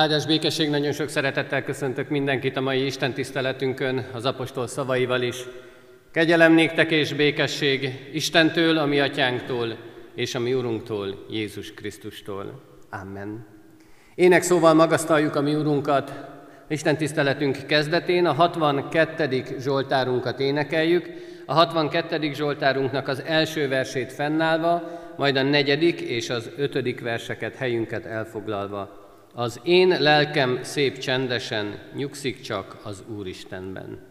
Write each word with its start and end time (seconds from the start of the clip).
Áldás 0.00 0.26
békesség, 0.26 0.70
nagyon 0.70 0.92
sok 0.92 1.08
szeretettel 1.08 1.64
köszöntök 1.64 2.08
mindenkit 2.08 2.56
a 2.56 2.60
mai 2.60 2.84
Isten 2.84 3.12
tiszteletünkön, 3.12 4.06
az 4.12 4.24
apostol 4.24 4.66
szavaival 4.66 5.22
is. 5.22 5.36
Kegyelem 6.12 6.52
néktek 6.52 6.90
és 6.90 7.12
békesség 7.12 8.08
Istentől, 8.12 8.78
a 8.78 8.86
mi 8.86 9.00
atyánktól, 9.00 9.76
és 10.14 10.34
a 10.34 10.38
mi 10.38 10.54
Urunktól, 10.54 11.26
Jézus 11.30 11.74
Krisztustól. 11.74 12.60
Amen. 12.90 13.46
Ének 14.14 14.42
szóval 14.42 14.74
magasztaljuk 14.74 15.34
a 15.34 15.40
mi 15.40 15.54
Urunkat, 15.54 16.12
Isten 16.68 16.96
tiszteletünk 16.96 17.66
kezdetén 17.66 18.26
a 18.26 18.32
62. 18.32 19.44
Zsoltárunkat 19.58 20.40
énekeljük, 20.40 21.10
a 21.46 21.54
62. 21.54 22.32
Zsoltárunknak 22.32 23.08
az 23.08 23.22
első 23.26 23.68
versét 23.68 24.12
fennállva, 24.12 25.00
majd 25.16 25.36
a 25.36 25.42
negyedik 25.42 26.00
és 26.00 26.30
az 26.30 26.50
ötödik 26.56 27.00
verseket 27.00 27.54
helyünket 27.54 28.04
elfoglalva. 28.04 28.99
Az 29.34 29.60
én 29.62 29.88
lelkem 29.88 30.62
szép 30.62 30.98
csendesen 30.98 31.78
nyugszik 31.94 32.40
csak 32.40 32.80
az 32.82 33.02
Úristenben. 33.16 34.08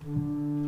thank 0.00 0.62
you 0.62 0.67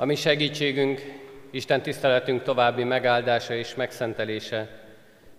A 0.00 0.04
mi 0.04 0.14
segítségünk, 0.14 1.00
Isten 1.50 1.82
tiszteletünk 1.82 2.42
további 2.42 2.84
megáldása 2.84 3.54
és 3.54 3.74
megszentelése 3.74 4.84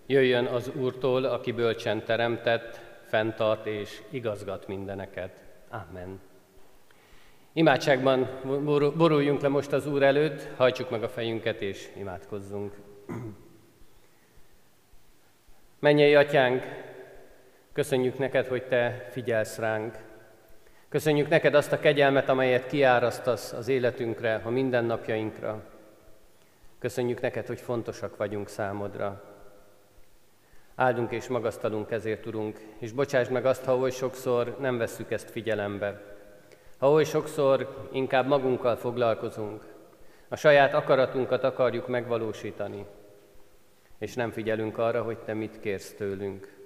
jöjjön 0.06 0.44
az 0.44 0.70
Úrtól, 0.74 1.24
aki 1.24 1.52
bölcsen 1.52 2.04
teremtett, 2.04 2.80
fenntart 3.06 3.66
és 3.66 4.02
igazgat 4.10 4.66
mindeneket. 4.66 5.30
Amen. 5.70 6.20
Imádságban 7.52 8.28
boruljunk 8.96 9.40
le 9.40 9.48
most 9.48 9.72
az 9.72 9.86
Úr 9.86 10.02
előtt, 10.02 10.48
hajtsuk 10.56 10.90
meg 10.90 11.02
a 11.02 11.08
fejünket 11.08 11.60
és 11.60 11.88
imádkozzunk. 11.96 12.74
Menjél, 15.78 16.18
Atyánk, 16.18 16.64
köszönjük 17.72 18.18
neked, 18.18 18.46
hogy 18.46 18.62
Te 18.62 19.08
figyelsz 19.10 19.58
ránk, 19.58 19.98
Köszönjük 20.92 21.28
neked 21.28 21.54
azt 21.54 21.72
a 21.72 21.78
kegyelmet, 21.78 22.28
amelyet 22.28 22.66
kiárasztasz 22.66 23.52
az 23.52 23.68
életünkre, 23.68 24.40
a 24.44 24.50
mindennapjainkra. 24.50 25.62
Köszönjük 26.78 27.20
neked, 27.20 27.46
hogy 27.46 27.60
fontosak 27.60 28.16
vagyunk 28.16 28.48
számodra. 28.48 29.22
Áldunk 30.74 31.12
és 31.12 31.28
magasztalunk 31.28 31.90
ezért, 31.90 32.26
Urunk, 32.26 32.60
és 32.78 32.92
bocsáss 32.92 33.28
meg 33.28 33.46
azt, 33.46 33.64
ha 33.64 33.76
oly 33.76 33.90
sokszor 33.90 34.56
nem 34.60 34.78
vesszük 34.78 35.10
ezt 35.10 35.30
figyelembe. 35.30 36.00
Ha 36.78 36.90
oly 36.90 37.04
sokszor 37.04 37.88
inkább 37.92 38.26
magunkkal 38.26 38.76
foglalkozunk, 38.76 39.64
A 40.28 40.36
saját 40.36 40.74
akaratunkat 40.74 41.44
akarjuk 41.44 41.88
megvalósítani, 41.88 42.86
és 43.98 44.14
nem 44.14 44.30
figyelünk 44.30 44.78
arra, 44.78 45.02
hogy 45.02 45.18
te 45.18 45.34
mit 45.34 45.60
kérsz 45.60 45.94
tőlünk. 45.94 46.61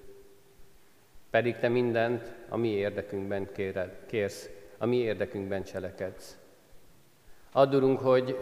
Pedig 1.30 1.58
te 1.58 1.68
mindent 1.68 2.32
a 2.48 2.56
mi 2.56 2.68
érdekünkben 2.68 3.52
kéred, 3.52 3.90
kérsz, 4.06 4.50
a 4.78 4.86
mi 4.86 4.96
érdekünkben 4.96 5.62
cselekedsz. 5.62 6.38
Addurunk, 7.52 8.00
hogy 8.00 8.36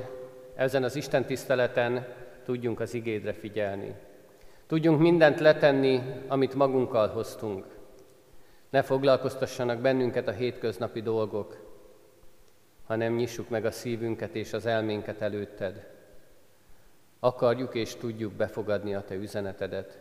ezen 0.54 0.82
az 0.82 0.96
Isten 0.96 1.24
tiszteleten 1.24 2.06
tudjunk 2.44 2.80
az 2.80 2.94
igédre 2.94 3.32
figyelni. 3.32 3.94
Tudjunk 4.66 5.00
mindent 5.00 5.40
letenni, 5.40 6.02
amit 6.26 6.54
magunkkal 6.54 7.08
hoztunk. 7.08 7.66
Ne 8.70 8.82
foglalkoztassanak 8.82 9.80
bennünket 9.80 10.28
a 10.28 10.32
hétköznapi 10.32 11.02
dolgok, 11.02 11.56
hanem 12.86 13.14
nyissuk 13.14 13.48
meg 13.48 13.64
a 13.64 13.70
szívünket 13.70 14.34
és 14.34 14.52
az 14.52 14.66
elménket 14.66 15.20
előtted. 15.20 15.86
Akarjuk 17.20 17.74
és 17.74 17.94
tudjuk 17.94 18.32
befogadni 18.32 18.94
a 18.94 19.04
Te 19.04 19.14
üzenetedet, 19.14 19.98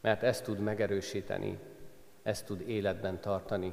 mert 0.00 0.22
ezt 0.22 0.44
tud 0.44 0.58
megerősíteni, 0.58 1.58
ezt 2.22 2.46
tud 2.46 2.68
életben 2.68 3.20
tartani. 3.20 3.72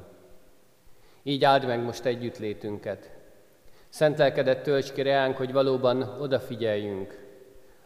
Így 1.22 1.44
áld 1.44 1.66
meg 1.66 1.82
most 1.82 2.04
együttlétünket. 2.04 3.10
Szent 3.88 4.18
lelkedet 4.18 4.62
tölts 4.62 4.92
ki 4.92 5.02
reánk, 5.02 5.36
hogy 5.36 5.52
valóban 5.52 6.02
odafigyeljünk 6.02 7.28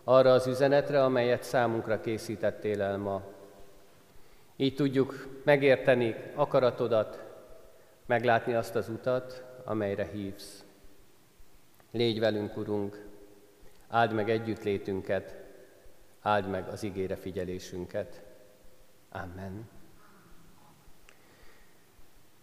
arra 0.04 0.32
az 0.32 0.46
üzenetre, 0.46 1.04
amelyet 1.04 1.42
számunkra 1.42 2.00
készítettél 2.00 2.82
el 2.82 2.96
ma. 2.96 3.22
Így 4.56 4.74
tudjuk 4.74 5.40
megérteni 5.44 6.14
akaratodat, 6.34 7.22
meglátni 8.06 8.54
azt 8.54 8.74
az 8.74 8.88
utat, 8.88 9.44
amelyre 9.64 10.08
hívsz. 10.12 10.64
Légy 11.90 12.20
velünk, 12.20 12.56
Urunk, 12.56 13.06
áld 13.88 14.12
meg 14.12 14.30
együttlétünket, 14.30 15.36
áld 16.20 16.48
meg 16.48 16.68
az 16.68 16.82
igére 16.82 17.16
figyelésünket. 17.16 18.22
Amen. 19.10 19.68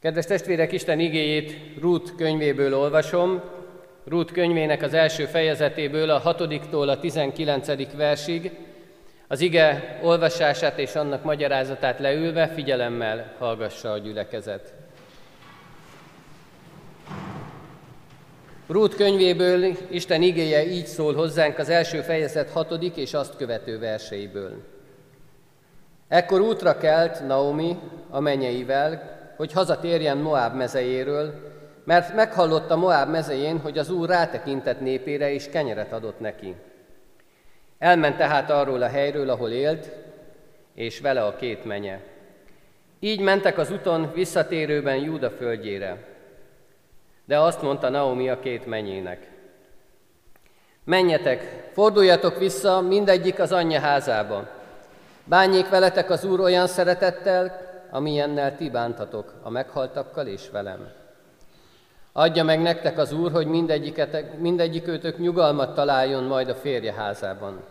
Kedves 0.01 0.25
testvérek, 0.25 0.71
Isten 0.71 1.00
igéjét 1.00 1.80
Rút 1.80 2.15
könyvéből 2.15 2.75
olvasom, 2.75 3.42
Rút 4.06 4.31
könyvének 4.31 4.81
az 4.81 4.94
első 4.94 5.25
fejezetéből 5.25 6.09
a 6.09 6.21
6-tól 6.21 6.88
a 6.88 7.00
19. 7.00 7.95
versig, 7.95 8.51
az 9.27 9.42
ige 9.42 10.00
olvasását 10.03 10.80
és 10.80 10.95
annak 10.95 11.24
magyarázatát 11.24 12.00
leülve 12.00 12.48
figyelemmel 12.48 13.36
hallgassa 13.38 13.92
a 13.92 13.98
gyülekezet. 13.98 14.74
Rút 18.68 18.95
könyvéből 18.95 19.77
Isten 19.89 20.21
igéje 20.21 20.65
így 20.65 20.88
szól 20.88 21.13
hozzánk 21.13 21.57
az 21.57 21.69
első 21.69 22.01
fejezet 22.01 22.50
hatodik 22.50 22.95
és 22.95 23.13
azt 23.13 23.36
követő 23.36 23.80
verseiből. 23.80 24.63
Ekkor 26.07 26.42
útra 26.42 26.77
kelt 26.77 27.27
Naomi 27.27 27.77
a 28.09 28.19
menyeivel, 28.19 29.19
hogy 29.41 29.51
hazatérjen 29.51 30.17
Moab 30.17 30.55
mezejéről, 30.55 31.33
mert 31.83 32.15
meghallotta 32.15 32.75
Moab 32.75 33.09
mezején, 33.09 33.59
hogy 33.59 33.77
az 33.77 33.89
Úr 33.89 34.09
rátekintett 34.09 34.79
népére 34.79 35.33
és 35.33 35.49
kenyeret 35.49 35.93
adott 35.93 36.19
neki. 36.19 36.55
Elment 37.79 38.17
tehát 38.17 38.49
arról 38.49 38.81
a 38.81 38.88
helyről, 38.88 39.29
ahol 39.29 39.49
élt, 39.49 39.89
és 40.73 40.99
vele 40.99 41.25
a 41.25 41.35
két 41.35 41.65
menye. 41.65 41.99
Így 42.99 43.19
mentek 43.19 43.57
az 43.57 43.71
uton 43.71 44.11
visszatérőben 44.13 44.97
Júda 44.97 45.29
földjére. 45.29 45.97
De 47.25 47.39
azt 47.39 47.61
mondta 47.61 47.89
Naomi 47.89 48.29
a 48.29 48.39
két 48.39 48.65
menyének. 48.65 49.27
Menjetek, 50.83 51.69
forduljatok 51.73 52.38
vissza 52.38 52.81
mindegyik 52.81 53.39
az 53.39 53.51
anyja 53.51 53.79
házába. 53.79 54.49
Bánjék 55.23 55.69
veletek 55.69 56.09
az 56.09 56.23
Úr 56.23 56.39
olyan 56.39 56.67
szeretettel, 56.67 57.70
amilyennel 57.91 58.55
ti 58.55 58.69
bántatok 58.69 59.33
a 59.43 59.49
meghaltakkal 59.49 60.27
és 60.27 60.49
velem. 60.49 60.91
Adja 62.11 62.43
meg 62.43 62.61
nektek 62.61 62.97
az 62.97 63.11
Úr, 63.11 63.31
hogy 63.31 63.47
mindegyikőtök 64.38 65.17
nyugalmat 65.17 65.75
találjon 65.75 66.23
majd 66.23 66.49
a 66.49 66.55
férje 66.55 66.93
házában. 66.93 67.63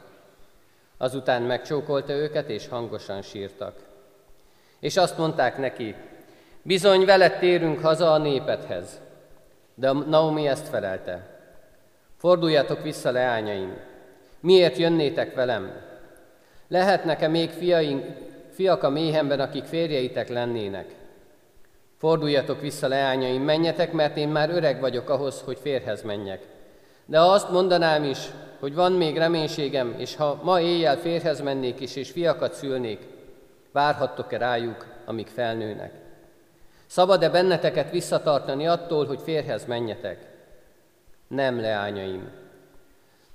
Azután 0.96 1.42
megcsókolta 1.42 2.12
őket, 2.12 2.48
és 2.48 2.68
hangosan 2.68 3.22
sírtak. 3.22 3.74
És 4.80 4.96
azt 4.96 5.18
mondták 5.18 5.58
neki, 5.58 5.94
bizony 6.62 7.04
veled 7.04 7.38
térünk 7.38 7.80
haza 7.80 8.12
a 8.12 8.18
népedhez. 8.18 9.00
De 9.74 9.92
Naomi 9.92 10.48
ezt 10.48 10.68
felelte. 10.68 11.38
Forduljatok 12.16 12.82
vissza, 12.82 13.10
leányaim, 13.10 13.76
miért 14.40 14.76
jönnétek 14.76 15.34
velem? 15.34 15.72
Lehetnek-e 16.68 17.28
még 17.28 17.50
fiaink, 17.50 18.04
fiak 18.60 18.82
a 18.82 18.90
méhemben, 18.90 19.40
akik 19.40 19.64
férjeitek 19.64 20.28
lennének? 20.28 20.94
Forduljatok 21.98 22.60
vissza, 22.60 22.88
leányaim, 22.88 23.42
menjetek, 23.42 23.92
mert 23.92 24.16
én 24.16 24.28
már 24.28 24.50
öreg 24.50 24.80
vagyok 24.80 25.10
ahhoz, 25.10 25.40
hogy 25.44 25.58
férhez 25.60 26.02
menjek. 26.02 26.46
De 27.06 27.18
ha 27.18 27.32
azt 27.32 27.50
mondanám 27.50 28.04
is, 28.04 28.18
hogy 28.58 28.74
van 28.74 28.92
még 28.92 29.16
reménységem, 29.16 29.94
és 29.98 30.16
ha 30.16 30.40
ma 30.42 30.60
éjjel 30.60 30.96
férhez 30.96 31.40
mennék 31.40 31.80
is, 31.80 31.96
és 31.96 32.10
fiakat 32.10 32.54
szülnék, 32.54 33.06
várhattok-e 33.72 34.38
rájuk, 34.38 34.86
amíg 35.04 35.26
felnőnek? 35.26 35.92
Szabad-e 36.86 37.30
benneteket 37.30 37.90
visszatartani 37.90 38.66
attól, 38.66 39.06
hogy 39.06 39.20
férhez 39.24 39.64
menjetek? 39.64 40.18
Nem, 41.28 41.60
leányaim. 41.60 42.30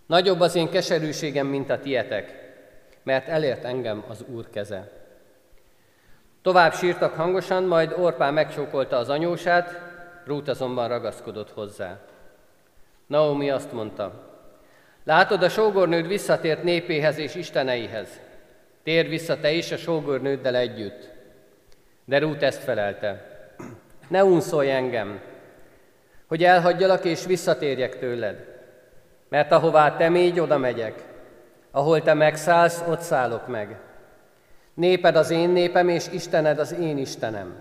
Nagyobb 0.06 0.40
az 0.40 0.56
én 0.56 0.70
keserűségem, 0.70 1.48
mint 1.48 1.70
a 1.70 1.80
tietek, 1.80 2.54
mert 3.04 3.28
elért 3.28 3.64
engem 3.64 4.04
az 4.08 4.24
Úr 4.28 4.50
keze. 4.50 5.04
Tovább 6.46 6.74
sírtak 6.74 7.14
hangosan, 7.14 7.64
majd 7.64 7.94
Orpán 7.98 8.34
megcsókolta 8.34 8.98
az 8.98 9.10
anyósát, 9.10 9.82
Rút 10.26 10.48
azonban 10.48 10.88
ragaszkodott 10.88 11.52
hozzá. 11.52 11.98
Naomi 13.08 13.50
azt 13.50 13.72
mondta, 13.72 14.12
látod, 15.04 15.44
a 15.44 15.50
sógornőd 15.50 16.08
visszatért 16.08 16.64
népéhez 16.64 17.18
és 17.18 17.36
isteneihez. 17.36 18.20
Tér 18.84 19.08
vissza 19.08 19.40
te 19.40 19.52
is 19.52 19.72
a 19.72 19.78
sógornőddel 19.78 20.56
együtt. 20.56 21.10
De 22.06 22.20
Rút 22.20 22.44
ezt 22.44 22.64
felelte, 22.64 23.26
ne 24.08 24.24
unszolj 24.24 24.72
engem, 24.72 25.22
hogy 26.28 26.44
elhagyjalak 26.44 27.06
és 27.06 27.26
visszatérjek 27.26 28.00
tőled. 28.00 28.46
Mert 29.30 29.52
ahová 29.52 29.96
te 29.96 30.10
mégy, 30.10 30.40
oda 30.40 30.58
megyek. 30.58 31.04
Ahol 31.72 32.02
te 32.02 32.14
megszállsz, 32.14 32.84
ott 32.88 33.02
szállok 33.02 33.48
meg. 33.48 33.80
Néped 34.76 35.16
az 35.16 35.30
én 35.30 35.50
népem, 35.50 35.90
és 35.90 36.08
Istened 36.12 36.60
az 36.60 36.74
én 36.74 36.98
Istenem. 36.98 37.56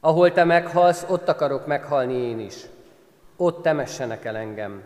Ahol 0.00 0.32
te 0.32 0.44
meghalsz, 0.44 1.06
ott 1.08 1.28
akarok 1.28 1.66
meghalni 1.66 2.14
én 2.14 2.40
is. 2.40 2.54
Ott 3.36 3.62
temessenek 3.62 4.24
el 4.24 4.36
engem. 4.36 4.82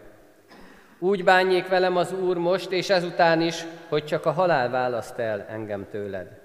Úgy 0.98 1.24
bánjék 1.24 1.68
velem 1.68 1.96
az 1.96 2.12
Úr 2.12 2.36
most 2.36 2.70
és 2.70 2.90
ezután 2.90 3.40
is, 3.40 3.64
hogy 3.88 4.04
csak 4.04 4.26
a 4.26 4.30
halál 4.30 4.70
választ 4.70 5.18
el 5.18 5.46
engem 5.48 5.86
tőled. 5.90 6.40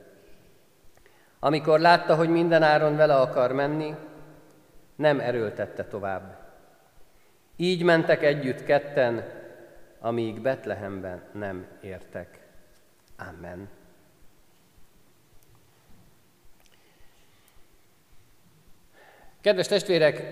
Amikor 1.39 1.79
látta, 1.79 2.15
hogy 2.15 2.29
mindenáron 2.29 2.95
vele 2.95 3.15
akar 3.15 3.51
menni, 3.51 3.95
nem 4.95 5.19
erőltette 5.19 5.85
tovább. 5.85 6.37
Így 7.55 7.83
mentek 7.83 8.23
együtt 8.23 8.63
ketten, 8.63 9.23
amíg 9.99 10.41
Betlehemben 10.41 11.21
nem 11.31 11.65
értek. 11.81 12.39
Amen. 13.17 13.69
Kedves 19.43 19.67
testvérek, 19.67 20.23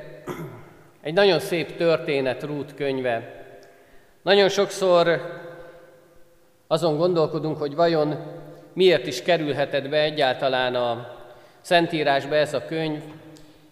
egy 1.02 1.14
nagyon 1.14 1.40
szép 1.40 1.76
történet 1.76 2.44
Rút 2.44 2.74
könyve. 2.74 3.46
Nagyon 4.22 4.50
sokszor 4.50 5.22
azon 6.68 6.98
gondolkodunk, 6.98 7.58
hogy 7.58 7.76
vajon 7.76 8.20
miért 8.74 9.08
is 9.08 9.22
kerülhetett 9.22 9.90
be 9.90 10.02
egyáltalán 10.02 10.76
a 10.76 11.18
Szentírásba 11.62 12.36
ez 12.36 12.54
a 12.54 12.66
könyv, 12.66 13.02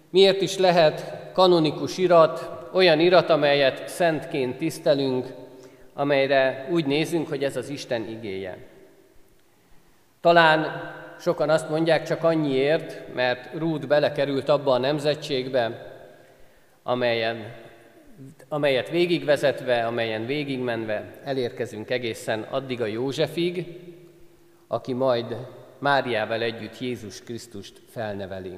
miért 0.09 0.41
is 0.41 0.57
lehet 0.57 1.13
kanonikus 1.33 1.97
irat, 1.97 2.49
olyan 2.73 2.99
irat, 2.99 3.29
amelyet 3.29 3.87
szentként 3.87 4.57
tisztelünk, 4.57 5.27
amelyre 5.93 6.67
úgy 6.71 6.85
nézünk, 6.85 7.27
hogy 7.27 7.43
ez 7.43 7.55
az 7.55 7.69
Isten 7.69 8.07
igéje. 8.07 8.57
Talán 10.21 10.91
sokan 11.19 11.49
azt 11.49 11.69
mondják 11.69 12.03
csak 12.03 12.23
annyiért, 12.23 13.13
mert 13.13 13.53
Rút 13.57 13.87
belekerült 13.87 14.49
abba 14.49 14.71
a 14.71 14.77
nemzetségbe, 14.77 15.93
amelyen, 16.83 17.53
amelyet 18.47 18.89
végigvezetve, 18.89 19.85
amelyen 19.85 20.25
végigmenve 20.25 21.13
elérkezünk 21.23 21.89
egészen 21.89 22.41
addig 22.41 22.81
a 22.81 22.85
Józsefig, 22.85 23.65
aki 24.67 24.93
majd 24.93 25.35
Máriával 25.77 26.41
együtt 26.41 26.79
Jézus 26.79 27.23
Krisztust 27.23 27.81
felneveli. 27.89 28.57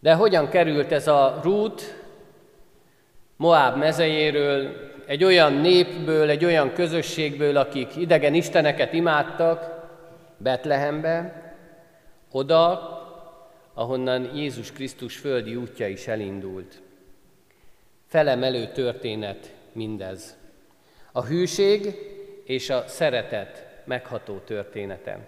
De 0.00 0.14
hogyan 0.14 0.48
került 0.48 0.92
ez 0.92 1.08
a 1.08 1.40
Rút 1.42 2.04
Moáb 3.36 3.76
mezejéről, 3.76 4.76
egy 5.06 5.24
olyan 5.24 5.52
népből, 5.52 6.30
egy 6.30 6.44
olyan 6.44 6.72
közösségből, 6.72 7.56
akik 7.56 7.96
idegen 7.96 8.34
isteneket 8.34 8.92
imádtak, 8.92 9.75
Betlehembe, 10.36 11.44
oda, 12.30 12.94
ahonnan 13.74 14.34
Jézus 14.34 14.72
Krisztus 14.72 15.16
földi 15.16 15.56
útja 15.56 15.88
is 15.88 16.06
elindult. 16.06 16.80
Felemelő 18.06 18.66
történet 18.66 19.54
mindez. 19.72 20.36
A 21.12 21.24
hűség 21.24 21.94
és 22.44 22.70
a 22.70 22.84
szeretet 22.86 23.66
megható 23.84 24.38
története. 24.38 25.18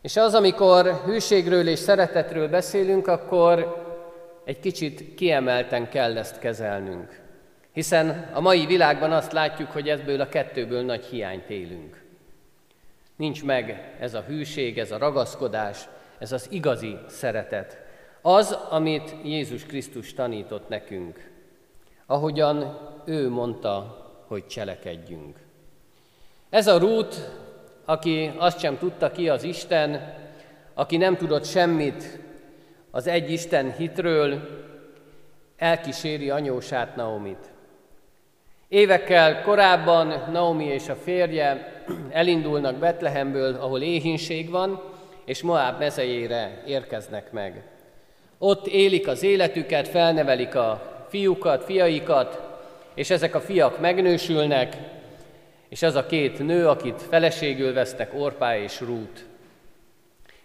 És 0.00 0.16
az, 0.16 0.34
amikor 0.34 1.02
hűségről 1.04 1.68
és 1.68 1.78
szeretetről 1.78 2.48
beszélünk, 2.48 3.06
akkor 3.06 3.86
egy 4.44 4.60
kicsit 4.60 5.14
kiemelten 5.14 5.88
kell 5.88 6.16
ezt 6.16 6.38
kezelnünk. 6.38 7.20
Hiszen 7.72 8.30
a 8.32 8.40
mai 8.40 8.66
világban 8.66 9.12
azt 9.12 9.32
látjuk, 9.32 9.70
hogy 9.70 9.88
ebből 9.88 10.20
a 10.20 10.28
kettőből 10.28 10.82
nagy 10.82 11.04
hiányt 11.04 11.50
élünk. 11.50 12.02
Nincs 13.18 13.44
meg 13.44 13.96
ez 14.00 14.14
a 14.14 14.20
hűség, 14.20 14.78
ez 14.78 14.90
a 14.90 14.98
ragaszkodás, 14.98 15.88
ez 16.18 16.32
az 16.32 16.46
igazi 16.50 16.98
szeretet. 17.08 17.78
Az, 18.22 18.52
amit 18.52 19.14
Jézus 19.22 19.64
Krisztus 19.64 20.14
tanított 20.14 20.68
nekünk, 20.68 21.30
ahogyan 22.06 22.78
ő 23.04 23.28
mondta, 23.28 24.06
hogy 24.26 24.46
cselekedjünk. 24.46 25.36
Ez 26.50 26.66
a 26.66 26.78
rút, 26.78 27.30
aki 27.84 28.32
azt 28.36 28.58
sem 28.58 28.78
tudta 28.78 29.10
ki 29.10 29.28
az 29.28 29.42
Isten, 29.42 30.14
aki 30.74 30.96
nem 30.96 31.16
tudott 31.16 31.44
semmit 31.44 32.18
az 32.90 33.06
egy 33.06 33.30
Isten 33.30 33.72
hitről, 33.72 34.40
elkíséri 35.56 36.30
anyósát 36.30 36.96
Naomit. 36.96 37.50
Évekkel 38.68 39.42
korábban 39.42 40.24
Naomi 40.32 40.64
és 40.64 40.88
a 40.88 40.94
férje 40.94 41.72
elindulnak 42.10 42.76
Betlehemből, 42.76 43.54
ahol 43.54 43.82
éhínség 43.82 44.50
van, 44.50 44.82
és 45.24 45.42
Moab 45.42 45.78
mezejére 45.78 46.62
érkeznek 46.66 47.32
meg. 47.32 47.62
Ott 48.38 48.66
élik 48.66 49.08
az 49.08 49.22
életüket, 49.22 49.88
felnevelik 49.88 50.54
a 50.54 50.82
fiúkat, 51.08 51.64
fiaikat, 51.64 52.40
és 52.94 53.10
ezek 53.10 53.34
a 53.34 53.40
fiak 53.40 53.80
megnősülnek, 53.80 54.76
és 55.68 55.82
ez 55.82 55.94
a 55.94 56.06
két 56.06 56.38
nő, 56.38 56.68
akit 56.68 57.02
feleségül 57.02 57.72
vesztek, 57.72 58.14
Orpá 58.14 58.58
és 58.58 58.80
Rút. 58.80 59.26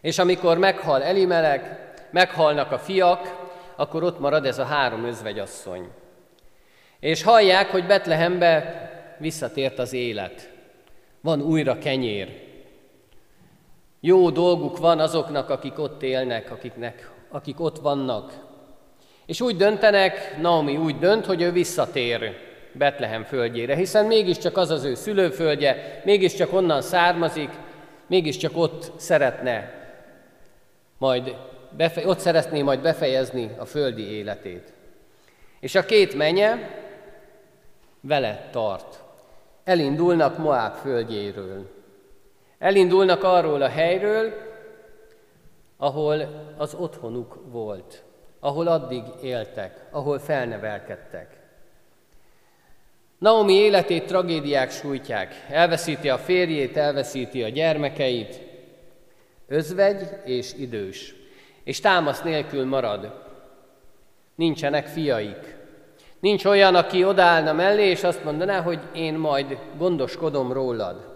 És 0.01 0.19
amikor 0.19 0.57
meghal 0.57 1.03
Elimelek, 1.03 1.91
meghalnak 2.11 2.71
a 2.71 2.79
fiak, 2.79 3.49
akkor 3.75 4.03
ott 4.03 4.19
marad 4.19 4.45
ez 4.45 4.59
a 4.59 4.65
három 4.65 5.03
özvegyasszony. 5.03 5.87
És 7.03 7.23
hallják, 7.23 7.69
hogy 7.69 7.85
Betlehembe 7.85 8.81
visszatért 9.17 9.79
az 9.79 9.93
élet. 9.93 10.49
Van 11.21 11.41
újra 11.41 11.77
kenyér. 11.77 12.41
Jó 13.99 14.29
dolguk 14.29 14.77
van 14.77 14.99
azoknak, 14.99 15.49
akik 15.49 15.79
ott 15.79 16.03
élnek, 16.03 16.51
akiknek, 16.51 17.11
akik 17.29 17.59
ott 17.59 17.77
vannak. 17.77 18.33
És 19.25 19.41
úgy 19.41 19.55
döntenek, 19.55 20.37
Naomi 20.41 20.77
úgy 20.77 20.97
dönt, 20.97 21.25
hogy 21.25 21.41
ő 21.41 21.51
visszatér 21.51 22.35
Betlehem 22.73 23.23
földjére, 23.23 23.75
hiszen 23.75 24.05
mégiscsak 24.05 24.57
az 24.57 24.69
az 24.69 24.83
ő 24.83 24.95
szülőföldje, 24.95 26.01
mégiscsak 26.05 26.53
onnan 26.53 26.81
származik, 26.81 27.49
mégiscsak 28.07 28.57
ott 28.57 28.91
szeretne 28.95 29.73
majd 30.97 31.35
befe- 31.77 32.05
ott 32.05 32.19
szeretné 32.19 32.61
majd 32.61 32.81
befejezni 32.81 33.49
a 33.57 33.65
földi 33.65 34.11
életét. 34.11 34.73
És 35.59 35.75
a 35.75 35.85
két 35.85 36.15
menye 36.15 36.81
vele 38.03 38.49
tart. 38.51 39.03
Elindulnak 39.63 40.37
Moab 40.37 40.75
földjéről. 40.75 41.69
Elindulnak 42.57 43.23
arról 43.23 43.61
a 43.61 43.67
helyről, 43.67 44.33
ahol 45.77 46.27
az 46.57 46.73
otthonuk 46.73 47.39
volt, 47.45 48.03
ahol 48.39 48.67
addig 48.67 49.03
éltek, 49.21 49.85
ahol 49.91 50.19
felnevelkedtek. 50.19 51.39
Naomi 53.17 53.53
életét 53.53 54.05
tragédiák 54.05 54.71
sújtják. 54.71 55.45
Elveszíti 55.49 56.09
a 56.09 56.17
férjét, 56.17 56.77
elveszíti 56.77 57.43
a 57.43 57.49
gyermekeit, 57.49 58.41
özvegy 59.47 60.09
és 60.25 60.53
idős, 60.53 61.15
és 61.63 61.79
támasz 61.79 62.21
nélkül 62.21 62.65
marad. 62.65 63.21
Nincsenek 64.35 64.87
fiaik. 64.87 65.62
Nincs 66.23 66.45
olyan, 66.45 66.75
aki 66.75 67.05
odállna 67.05 67.53
mellé, 67.53 67.89
és 67.89 68.03
azt 68.03 68.23
mondaná, 68.23 68.61
hogy 68.61 68.79
én 68.93 69.13
majd 69.13 69.57
gondoskodom 69.77 70.51
rólad. 70.51 71.07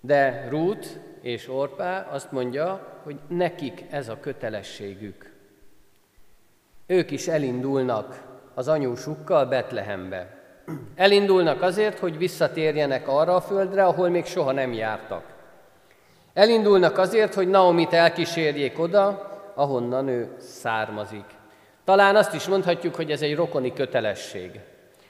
De 0.00 0.46
Ruth 0.50 0.88
és 1.20 1.48
Orpá 1.48 2.08
azt 2.10 2.32
mondja, 2.32 3.00
hogy 3.02 3.16
nekik 3.26 3.84
ez 3.90 4.08
a 4.08 4.20
kötelességük. 4.20 5.32
Ők 6.86 7.10
is 7.10 7.26
elindulnak 7.26 8.22
az 8.54 8.68
anyósukkal 8.68 9.46
Betlehembe. 9.46 10.36
Elindulnak 10.94 11.62
azért, 11.62 11.98
hogy 11.98 12.18
visszatérjenek 12.18 13.08
arra 13.08 13.34
a 13.34 13.40
földre, 13.40 13.84
ahol 13.84 14.08
még 14.08 14.24
soha 14.24 14.52
nem 14.52 14.72
jártak. 14.72 15.24
Elindulnak 16.32 16.98
azért, 16.98 17.34
hogy 17.34 17.48
Naomit 17.48 17.92
elkísérjék 17.92 18.78
oda, 18.78 19.32
ahonnan 19.54 20.08
ő 20.08 20.34
származik. 20.38 21.37
Talán 21.88 22.16
azt 22.16 22.34
is 22.34 22.46
mondhatjuk, 22.46 22.94
hogy 22.94 23.10
ez 23.10 23.22
egy 23.22 23.34
rokoni 23.34 23.72
kötelesség. 23.72 24.50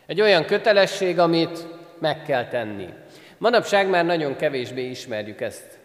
Egy 0.07 0.21
olyan 0.21 0.45
kötelesség, 0.45 1.19
amit 1.19 1.67
meg 1.99 2.23
kell 2.23 2.49
tenni. 2.49 2.89
Manapság 3.39 3.89
már 3.89 4.05
nagyon 4.05 4.37
kevésbé 4.37 4.85
ismerjük 4.91 5.41
ezt. 5.41 5.79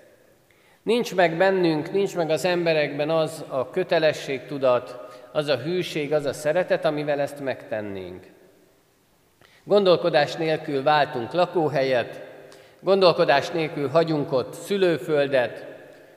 Nincs 0.84 1.16
meg 1.16 1.38
bennünk, 1.38 1.92
nincs 1.92 2.16
meg 2.16 2.30
az 2.30 2.46
emberekben 2.46 3.10
az 3.10 3.46
a 3.48 3.70
kötelességtudat, 3.70 5.00
az 5.32 5.48
a 5.48 5.58
hűség, 5.58 6.14
az 6.14 6.26
a 6.26 6.34
szeretet, 6.34 6.86
amivel 6.86 7.20
ezt 7.20 7.40
megtennénk. 7.40 8.26
Gondolkodás 9.64 10.36
nélkül 10.36 10.84
váltunk 10.84 11.32
lakóhelyet, 11.32 12.22
gondolkodás 12.80 13.50
nélkül 13.50 13.90
hagyunk 13.90 14.32
ott 14.32 14.54
szülőföldet, 14.54 15.66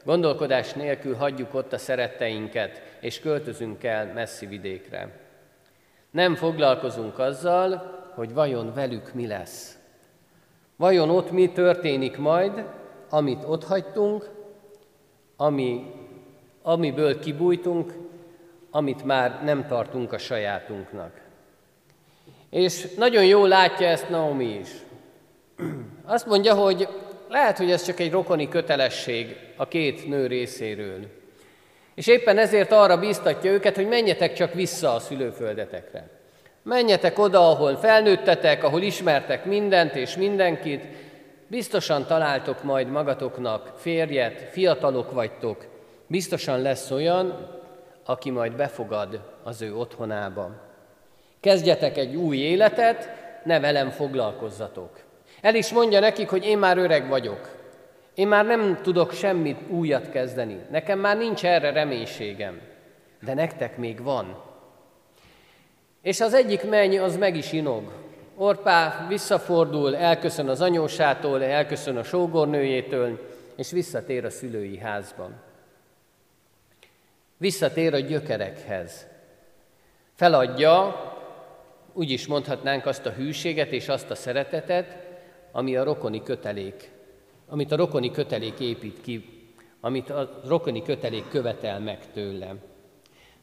gondolkodás 0.05 0.73
nélkül 0.73 1.15
hagyjuk 1.15 1.55
ott 1.55 1.73
a 1.73 1.79
szeretteinket, 1.79 2.86
és 3.07 3.21
költözünk 3.21 3.85
el 3.85 4.13
messzi 4.13 4.47
vidékre. 4.47 5.21
Nem 6.11 6.35
foglalkozunk 6.35 7.19
azzal, 7.19 8.01
hogy 8.15 8.35
vajon 8.35 8.73
velük 8.75 9.15
mi 9.15 9.27
lesz. 9.27 9.79
Vajon 10.77 11.11
ott 11.11 11.31
mi 11.31 11.53
történik 11.53 12.17
majd, 12.17 12.65
amit 13.11 13.45
ott 13.45 13.65
hagytunk, 13.65 14.31
ami, 15.37 15.93
amiből 16.63 17.19
kibújtunk, 17.19 17.93
amit 18.71 19.05
már 19.05 19.45
nem 19.45 19.67
tartunk 19.67 20.13
a 20.13 20.19
sajátunknak. 20.19 21.21
És 22.51 22.95
nagyon 22.95 23.25
jól 23.25 23.49
látja 23.49 23.87
ezt 23.87 24.09
Naomi 24.09 24.59
is. 24.59 24.71
Azt 26.05 26.27
mondja, 26.27 26.55
hogy 26.55 26.89
lehet, 27.29 27.59
hogy 27.59 27.71
ez 27.71 27.85
csak 27.85 28.01
egy 28.01 28.11
rokoni 28.11 28.49
kötelesség 28.49 29.37
a 29.57 29.69
két 29.69 30.09
nő 30.09 30.27
részéről. 30.27 31.25
És 31.97 32.07
éppen 32.07 32.39
ezért 32.39 32.73
arra 32.73 32.99
bíztatja 32.99 33.51
őket, 33.51 33.77
hogy 33.77 33.89
menjetek 33.89 34.33
csak 34.33 34.55
vissza 34.55 34.95
a 34.95 34.99
szülőföldetekre. 34.99 36.09
Menjetek 36.63 37.19
oda, 37.19 37.51
ahol 37.51 37.77
felnőttetek, 37.77 38.65
ahol 38.65 38.83
ismertek 38.83 39.45
mindent 39.45 39.95
és 39.95 40.17
mindenkit, 40.17 40.85
biztosan 41.47 42.07
találtok 42.07 42.63
majd 42.63 42.89
magatoknak 42.89 43.73
férjet, 43.77 44.41
fiatalok 44.51 45.13
vagytok, 45.13 45.67
biztosan 46.07 46.63
lesz 46.63 46.91
olyan, 46.91 47.49
aki 48.05 48.31
majd 48.31 48.53
befogad 48.53 49.21
az 49.43 49.63
ő 49.63 49.77
otthonába. 49.77 50.51
Kezdjetek 51.41 51.97
egy 51.97 52.15
új 52.15 52.37
életet, 52.37 53.11
ne 53.45 53.61
velem 53.61 53.91
foglalkozzatok. 53.91 54.91
El 55.41 55.55
is 55.55 55.73
mondja 55.73 56.01
nekik, 56.01 56.29
hogy 56.29 56.45
én 56.45 56.59
már 56.59 56.79
öreg 56.79 57.09
vagyok. 57.09 57.56
Én 58.17 58.29
már 58.29 58.45
nem 58.47 58.79
tudok 58.83 59.13
semmit 59.13 59.71
újat 59.71 60.11
kezdeni. 60.11 60.61
Nekem 60.71 60.99
már 60.99 61.17
nincs 61.17 61.45
erre 61.45 61.71
reménységem. 61.71 62.61
De 63.25 63.35
nektek 63.35 63.77
még 63.77 64.03
van. 64.03 64.43
És 66.03 66.21
az 66.21 66.35
egyik 66.35 66.69
menny 66.69 66.99
az 66.99 67.17
meg 67.17 67.37
is 67.37 67.53
inog. 67.53 67.93
Orpá 68.37 69.07
visszafordul, 69.09 69.97
elköszön 69.97 70.49
az 70.49 70.61
anyósától, 70.61 71.43
elköszön 71.43 71.97
a 71.97 72.03
sógornőjétől, 72.03 73.29
és 73.57 73.71
visszatér 73.71 74.25
a 74.25 74.31
szülői 74.31 74.79
házban. 74.79 75.35
Visszatér 77.37 77.95
a 77.95 77.99
gyökerekhez. 77.99 79.07
Feladja, 80.15 80.95
úgy 81.93 82.11
is 82.11 82.27
mondhatnánk 82.27 82.87
azt 82.87 83.07
a 83.07 83.13
hűséget 83.13 83.71
és 83.71 83.89
azt 83.89 84.11
a 84.11 84.15
szeretetet, 84.15 84.97
ami 85.53 85.77
a 85.77 85.85
rokoni 85.85 86.23
kötelék, 86.23 86.95
amit 87.49 87.73
a 87.73 87.77
rokoni 87.77 88.11
kötelék 88.11 88.61
épít 88.61 89.01
ki, 89.01 89.25
amit 89.81 90.11
a 90.11 90.41
rokoni 90.49 90.83
kötelék 90.83 91.29
követel 91.29 91.81
meg 91.81 91.99
tőle. 92.13 92.55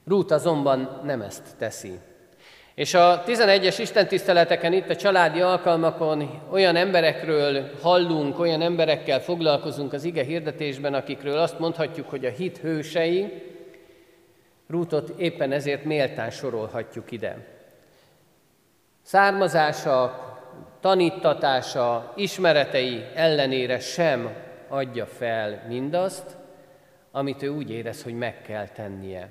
Rút 0.07 0.31
azonban 0.31 1.01
nem 1.03 1.22
ezt 1.22 1.57
teszi. 1.57 2.00
És 2.75 2.93
a 2.93 3.24
11-es 3.27 3.75
istentiszteleteken, 3.77 4.74
itt 4.74 4.89
a 4.89 4.95
családi 4.95 5.41
alkalmakon 5.41 6.41
olyan 6.51 6.75
emberekről 6.75 7.72
hallunk, 7.81 8.39
olyan 8.39 8.62
emberekkel 8.62 9.22
foglalkozunk 9.22 9.93
az 9.93 10.03
ige 10.03 10.24
hirdetésben, 10.24 10.93
akikről 10.93 11.38
azt 11.38 11.60
mondhatjuk, 11.60 12.10
hogy 12.10 12.25
a 12.25 12.29
hit 12.29 12.57
hősei, 12.57 13.51
Rútot 14.67 15.10
éppen 15.17 15.51
ezért 15.51 15.83
méltán 15.83 16.29
sorolhatjuk 16.29 17.12
ide. 17.12 17.48
Származása, 19.01 20.32
tanítatása, 20.83 22.13
ismeretei 22.15 23.05
ellenére 23.15 23.79
sem 23.79 24.33
adja 24.67 25.05
fel 25.05 25.63
mindazt, 25.67 26.37
amit 27.11 27.43
ő 27.43 27.47
úgy 27.47 27.71
érez, 27.71 28.03
hogy 28.03 28.17
meg 28.17 28.41
kell 28.41 28.67
tennie. 28.67 29.29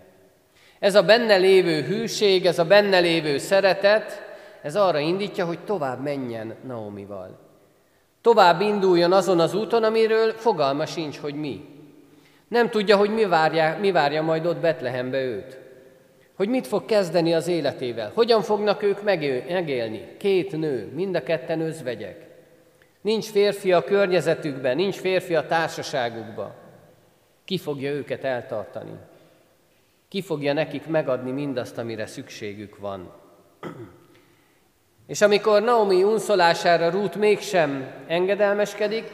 Ez 0.79 0.95
a 0.95 1.03
benne 1.03 1.37
lévő 1.37 1.83
hűség, 1.83 2.47
ez 2.47 2.59
a 2.59 2.65
benne 2.65 2.99
lévő 2.99 3.39
szeretet, 3.39 4.23
ez 4.63 4.77
arra 4.77 4.99
indítja, 4.99 5.45
hogy 5.47 5.59
tovább 5.59 6.03
menjen 6.03 6.55
Naomival. 6.67 7.39
Tovább 8.21 8.61
induljon 8.61 9.13
azon 9.13 9.41
az 9.41 9.55
úton, 9.55 9.85
amiről 9.85 10.33
fogalma 10.33 10.87
sincs, 10.87 11.19
hogy 11.19 11.35
mi. 11.35 11.65
Nem 12.49 12.71
tudja, 12.71 12.97
hogy 12.97 13.11
mi 13.11 13.25
várja, 13.25 13.77
mi 13.81 13.91
várja 13.91 14.23
majd 14.23 14.47
ott 14.47 14.61
Betlehembe 14.61 15.23
őt. 15.23 15.62
Hogy 16.43 16.51
mit 16.51 16.67
fog 16.67 16.85
kezdeni 16.85 17.35
az 17.35 17.49
életével. 17.49 18.11
Hogyan 18.15 18.43
fognak 18.43 18.83
ők 18.83 19.03
megélni. 19.03 20.17
Két 20.19 20.57
nő, 20.57 20.91
mind 20.95 21.15
a 21.15 21.23
ketten 21.23 21.61
özvegyek. 21.61 22.27
Nincs 23.01 23.31
férfi 23.31 23.73
a 23.73 23.85
környezetükben, 23.85 24.77
nincs 24.77 24.97
férfi 24.97 25.35
a 25.35 25.47
társaságukban. 25.47 26.53
Ki 27.45 27.59
fogja 27.59 27.91
őket 27.91 28.25
eltartani? 28.25 28.93
Ki 30.09 30.23
fogja 30.23 30.53
nekik 30.53 30.87
megadni 30.87 31.31
mindazt, 31.31 31.79
amire 31.79 32.07
szükségük 32.07 32.79
van? 32.79 33.13
És 35.07 35.21
amikor 35.21 35.63
Naomi 35.63 36.03
unszolására 36.03 36.91
Ruth 36.91 37.17
mégsem 37.17 37.93
engedelmeskedik, 38.07 39.11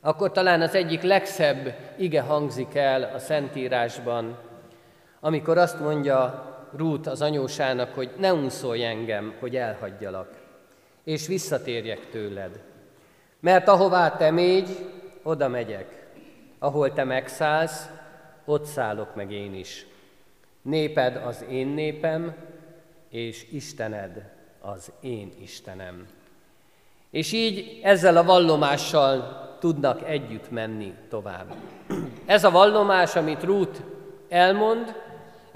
akkor 0.00 0.32
talán 0.32 0.60
az 0.60 0.74
egyik 0.74 1.02
legszebb 1.02 1.74
ige 1.96 2.20
hangzik 2.20 2.74
el 2.74 3.02
a 3.14 3.18
Szentírásban, 3.18 4.46
amikor 5.20 5.58
azt 5.58 5.80
mondja 5.80 6.46
Ruth 6.76 7.08
az 7.08 7.22
anyósának, 7.22 7.94
hogy 7.94 8.10
ne 8.18 8.32
unszolj 8.32 8.84
engem, 8.84 9.34
hogy 9.40 9.56
elhagyjalak, 9.56 10.28
és 11.04 11.26
visszatérjek 11.26 12.10
tőled. 12.10 12.60
Mert 13.40 13.68
ahová 13.68 14.16
te 14.16 14.30
mégy, 14.30 14.68
oda 15.22 15.48
megyek. 15.48 16.06
Ahol 16.58 16.92
te 16.92 17.04
megszállsz, 17.04 17.88
ott 18.44 18.64
szállok 18.64 19.14
meg 19.14 19.32
én 19.32 19.54
is. 19.54 19.86
Néped 20.62 21.16
az 21.16 21.44
én 21.48 21.66
népem, 21.66 22.34
és 23.10 23.46
Istened 23.50 24.32
az 24.60 24.92
én 25.00 25.32
Istenem. 25.42 26.06
És 27.10 27.32
így 27.32 27.80
ezzel 27.82 28.16
a 28.16 28.24
vallomással 28.24 29.38
tudnak 29.58 30.08
együtt 30.08 30.50
menni 30.50 30.94
tovább. 31.08 31.54
Ez 32.26 32.44
a 32.44 32.50
vallomás, 32.50 33.16
amit 33.16 33.42
Ruth 33.42 33.80
elmond, 34.28 34.94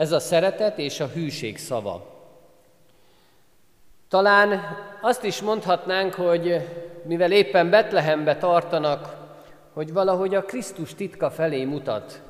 ez 0.02 0.12
a 0.12 0.18
szeretet 0.18 0.78
és 0.78 1.00
a 1.00 1.06
hűség 1.06 1.59
szava. 1.59 2.21
Talán 4.09 4.61
azt 5.00 5.25
is 5.25 5.40
mondhatnánk, 5.40 6.14
hogy 6.14 6.68
mivel 7.04 7.32
éppen 7.32 7.71
Betlehembe 7.71 8.37
tartanak, 8.37 9.16
hogy 9.73 9.92
valahogy 9.92 10.35
a 10.35 10.44
Krisztus 10.44 10.94
titka 10.94 11.30
felé 11.30 11.64
mutat 11.64 12.23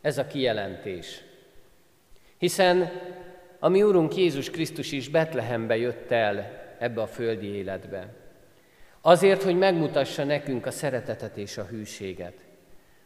ez 0.00 0.18
a 0.18 0.26
kijelentés. 0.26 1.22
Hiszen 2.38 2.90
a 3.58 3.68
mi 3.68 3.82
Úrunk 3.82 4.16
Jézus 4.16 4.50
Krisztus 4.50 4.92
is 4.92 5.08
Betlehembe 5.08 5.76
jött 5.76 6.10
el 6.10 6.50
ebbe 6.78 7.00
a 7.00 7.06
földi 7.06 7.46
életbe. 7.46 8.08
Azért, 9.00 9.42
hogy 9.42 9.58
megmutassa 9.58 10.24
nekünk 10.24 10.66
a 10.66 10.70
szeretetet 10.70 11.36
és 11.36 11.58
a 11.58 11.64
hűséget. 11.64 12.34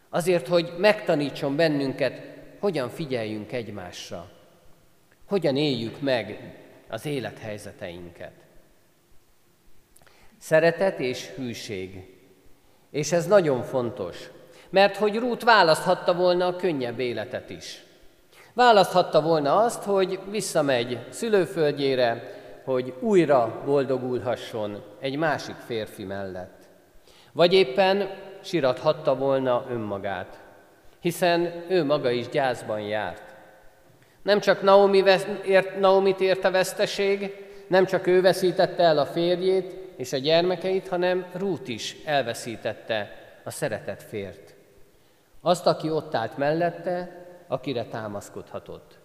Azért, 0.09 0.49
hogy 0.49 0.73
megtanítson 0.79 1.57
bennünket, 1.57 2.33
hogyan 2.63 2.89
figyeljünk 2.89 3.53
egymásra. 3.53 4.29
Hogyan 5.29 5.57
éljük 5.57 6.01
meg 6.01 6.55
az 6.89 7.07
élethelyzeteinket. 7.07 8.33
Szeretet 10.39 10.99
és 10.99 11.27
hűség. 11.27 12.17
És 12.91 13.13
ez 13.13 13.27
nagyon 13.27 13.63
fontos, 13.63 14.31
mert 14.71 14.97
hogy 14.97 15.17
Rút 15.17 15.43
választhatta 15.43 16.15
volna 16.15 16.47
a 16.47 16.57
könnyebb 16.57 16.99
életet 16.99 17.51
is. 17.51 17.85
Választhatta 18.53 19.23
volna 19.23 19.57
azt, 19.57 19.83
hogy 19.83 20.21
visszamegy 20.31 20.99
szülőföldjére, 21.11 22.41
hogy 22.65 22.95
újra 23.01 23.63
boldogulhasson 23.65 24.83
egy 25.01 25.17
másik 25.17 25.57
férfi 25.57 26.05
mellett. 26.05 26.69
Vagy 27.33 27.53
éppen 27.53 28.11
sirathatta 28.43 29.17
volna 29.17 29.65
önmagát, 29.71 30.42
hiszen 31.03 31.65
ő 31.69 31.85
maga 31.85 32.11
is 32.11 32.29
gyászban 32.29 32.81
járt. 32.81 33.23
Nem 34.23 34.41
csak 34.41 34.63
Naomi 34.63 35.03
ért, 35.45 35.79
Naomit 35.81 36.21
ért 36.21 36.45
a 36.45 36.51
veszteség, 36.51 37.47
nem 37.67 37.85
csak 37.87 38.07
ő 38.07 38.21
veszítette 38.21 38.83
el 38.83 38.99
a 38.99 39.07
férjét 39.07 39.75
és 39.97 40.13
a 40.13 40.17
gyermekeit, 40.17 40.89
hanem 40.89 41.27
Rút 41.33 41.69
is 41.69 41.97
elveszítette 42.05 43.17
a 43.45 43.51
szeretett 43.51 44.03
fért. 44.03 44.55
Azt, 45.41 45.67
aki 45.67 45.91
ott 45.91 46.15
állt 46.15 46.37
mellette, 46.37 47.27
akire 47.49 47.85
támaszkodhatott. 47.85 48.99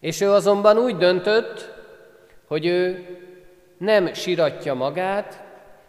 És 0.00 0.20
ő 0.20 0.30
azonban 0.30 0.78
úgy 0.78 0.96
döntött, 0.96 1.72
hogy 2.46 2.66
ő 2.66 3.06
nem 3.78 4.12
siratja 4.12 4.74
magát, 4.74 5.42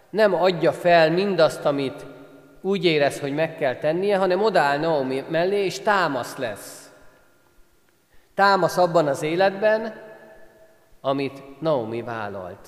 nem 0.09 0.33
adja 0.33 0.71
fel 0.71 1.11
mindazt, 1.11 1.65
amit 1.65 2.05
úgy 2.65 2.85
érez, 2.85 3.19
hogy 3.19 3.33
meg 3.33 3.55
kell 3.55 3.75
tennie, 3.75 4.17
hanem 4.17 4.43
odáll 4.43 4.77
Naomi 4.77 5.23
mellé, 5.29 5.65
és 5.65 5.79
támasz 5.79 6.35
lesz. 6.35 6.91
Támasz 8.33 8.77
abban 8.77 9.07
az 9.07 9.21
életben, 9.21 10.01
amit 11.01 11.61
Naomi 11.61 12.01
vállalt. 12.01 12.67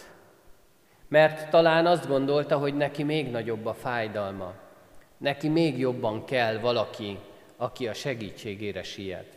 Mert 1.07 1.49
talán 1.49 1.85
azt 1.85 2.07
gondolta, 2.07 2.57
hogy 2.57 2.75
neki 2.75 3.03
még 3.03 3.31
nagyobb 3.31 3.65
a 3.65 3.73
fájdalma. 3.73 4.53
Neki 5.17 5.47
még 5.47 5.79
jobban 5.79 6.25
kell 6.25 6.59
valaki, 6.59 7.19
aki 7.57 7.87
a 7.87 7.93
segítségére 7.93 8.83
siet. 8.83 9.27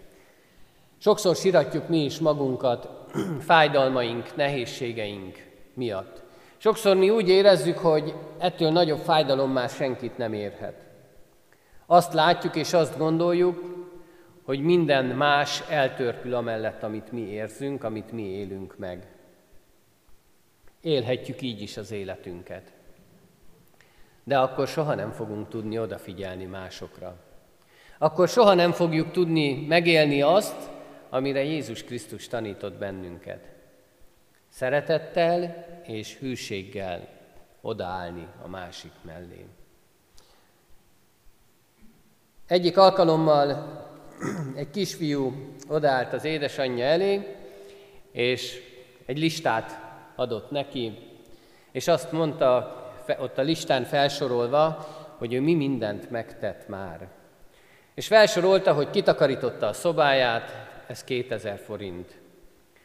Sokszor 0.99 1.37
siratjuk 1.37 1.89
mi 1.89 2.05
is 2.05 2.19
magunkat 2.19 2.89
fájdalmaink, 3.49 4.37
nehézségeink 4.37 5.47
miatt. 5.75 6.23
Sokszor 6.61 6.97
mi 6.97 7.11
úgy 7.11 7.29
érezzük, 7.29 7.79
hogy 7.79 8.15
ettől 8.39 8.71
nagyobb 8.71 9.01
fájdalom 9.01 9.53
már 9.53 9.69
senkit 9.69 10.19
nem 10.19 10.33
érhet. 10.33 10.87
Azt 11.87 12.13
látjuk 12.13 12.57
és 12.57 12.73
azt 12.73 12.99
gondoljuk, 12.99 13.87
hogy 14.45 14.61
minden 14.61 15.05
más 15.05 15.63
eltörpül 15.69 16.35
amellett, 16.35 16.83
amit 16.83 17.13
mi 17.13 17.21
érzünk, 17.21 17.85
amit 17.85 18.13
mi 18.13 18.23
élünk 18.23 18.79
meg. 18.79 19.07
Élhetjük 20.81 21.43
így 21.43 21.61
is 21.61 21.77
az 21.77 21.91
életünket. 21.91 22.73
De 24.25 24.39
akkor 24.39 24.67
soha 24.67 24.95
nem 24.95 25.11
fogunk 25.11 25.49
tudni 25.49 25.79
odafigyelni 25.79 26.45
másokra. 26.45 27.17
Akkor 27.99 28.29
soha 28.29 28.55
nem 28.55 28.73
fogjuk 28.73 29.11
tudni 29.11 29.67
megélni 29.67 30.23
azt, 30.23 30.71
amire 31.11 31.43
Jézus 31.43 31.85
Krisztus 31.85 32.29
tanított 32.29 32.75
bennünket. 32.75 33.58
Szeretettel 34.59 35.67
és 35.87 36.17
hűséggel 36.17 37.09
odaállni 37.61 38.27
a 38.45 38.49
másik 38.49 38.91
mellé. 39.03 39.47
Egyik 42.47 42.77
alkalommal 42.77 43.79
egy 44.57 44.71
kisfiú 44.71 45.55
odaállt 45.69 46.13
az 46.13 46.25
édesanyja 46.25 46.85
elé, 46.85 47.37
és 48.13 48.61
egy 49.07 49.19
listát 49.19 49.81
adott 50.17 50.51
neki, 50.51 50.99
és 51.73 51.89
azt 51.89 52.13
mondta, 52.13 52.77
ott 53.19 53.39
a 53.39 53.43
listán 53.43 53.85
felsorolva, 53.85 54.87
hogy 55.19 55.33
ő 55.33 55.41
mi 55.41 55.55
mindent 55.55 56.11
megtett 56.11 56.69
már. 56.69 57.09
És 57.95 58.07
felsorolta, 58.07 58.73
hogy 58.73 58.91
kitakarította 58.91 59.67
a 59.67 59.73
szobáját, 59.73 60.53
ez 60.87 61.05
2000 61.05 61.59
forint. 61.59 62.18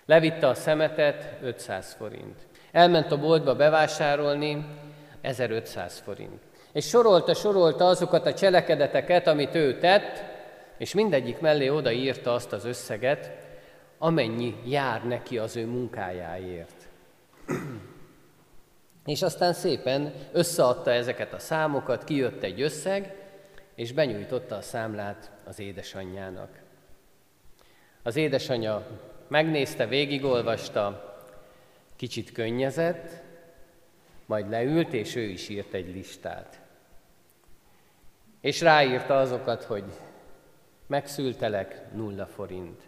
Levitte 0.06 0.48
a 0.48 0.54
szemetet, 0.54 1.38
500 1.42 1.94
forint. 1.94 2.48
Elment 2.72 3.12
a 3.12 3.20
boltba 3.20 3.56
bevásárolni, 3.56 4.66
1500 5.22 6.00
forint. 6.00 6.42
És 6.72 6.88
sorolta, 6.88 7.34
sorolta 7.34 7.88
azokat 7.88 8.26
a 8.26 8.34
cselekedeteket, 8.34 9.28
amit 9.28 9.56
ő 9.56 9.78
tett, 9.78 10.24
és 10.78 10.94
mindegyik 10.94 11.39
mellé 11.39 11.70
odaírta 11.70 12.34
azt 12.34 12.54
az 12.54 12.66
összeget, 12.66 13.32
amennyi 13.98 14.56
jár 14.66 15.06
neki 15.06 15.38
az 15.38 15.56
ő 15.56 15.66
munkájáért. 15.66 16.88
és 19.06 19.22
aztán 19.22 19.54
szépen 19.54 20.13
összeadta 20.32 20.92
ezeket 20.92 21.34
a 21.34 21.39
számokat, 21.39 22.04
kijött 22.04 22.44
egy 22.44 22.62
összeg, 22.62 23.16
és 23.76 23.92
benyújtotta 23.92 24.56
a 24.56 24.62
számlát 24.62 25.32
az 25.46 25.60
édesanyjának. 25.60 26.50
Az 28.04 28.16
édesanyja 28.16 28.88
megnézte, 29.34 29.86
végigolvasta, 29.88 31.15
kicsit 31.96 32.32
könnyezett, 32.32 33.22
majd 34.26 34.50
leült, 34.50 34.93
és 34.93 35.15
ő 35.15 35.22
is 35.22 35.50
írt 35.50 35.74
egy 35.74 35.93
listát. 35.93 36.62
És 38.41 38.62
ráírta 38.62 39.17
azokat, 39.17 39.63
hogy 39.63 39.84
megszültelek, 40.88 41.93
nulla 41.93 42.26
forint. 42.26 42.82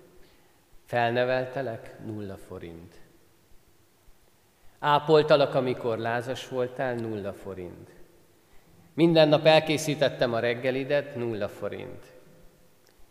Felneveltelek, 0.85 1.95
nulla 2.05 2.37
forint. 2.37 2.93
Ápoltalak, 4.79 5.55
amikor 5.55 5.97
lázas 5.97 6.47
voltál, 6.47 6.95
nulla 6.95 7.33
forint. 7.33 7.89
Minden 8.93 9.27
nap 9.27 9.45
elkészítettem 9.45 10.33
a 10.33 10.39
reggelidet, 10.39 11.15
nulla 11.15 11.47
forint. 11.47 12.05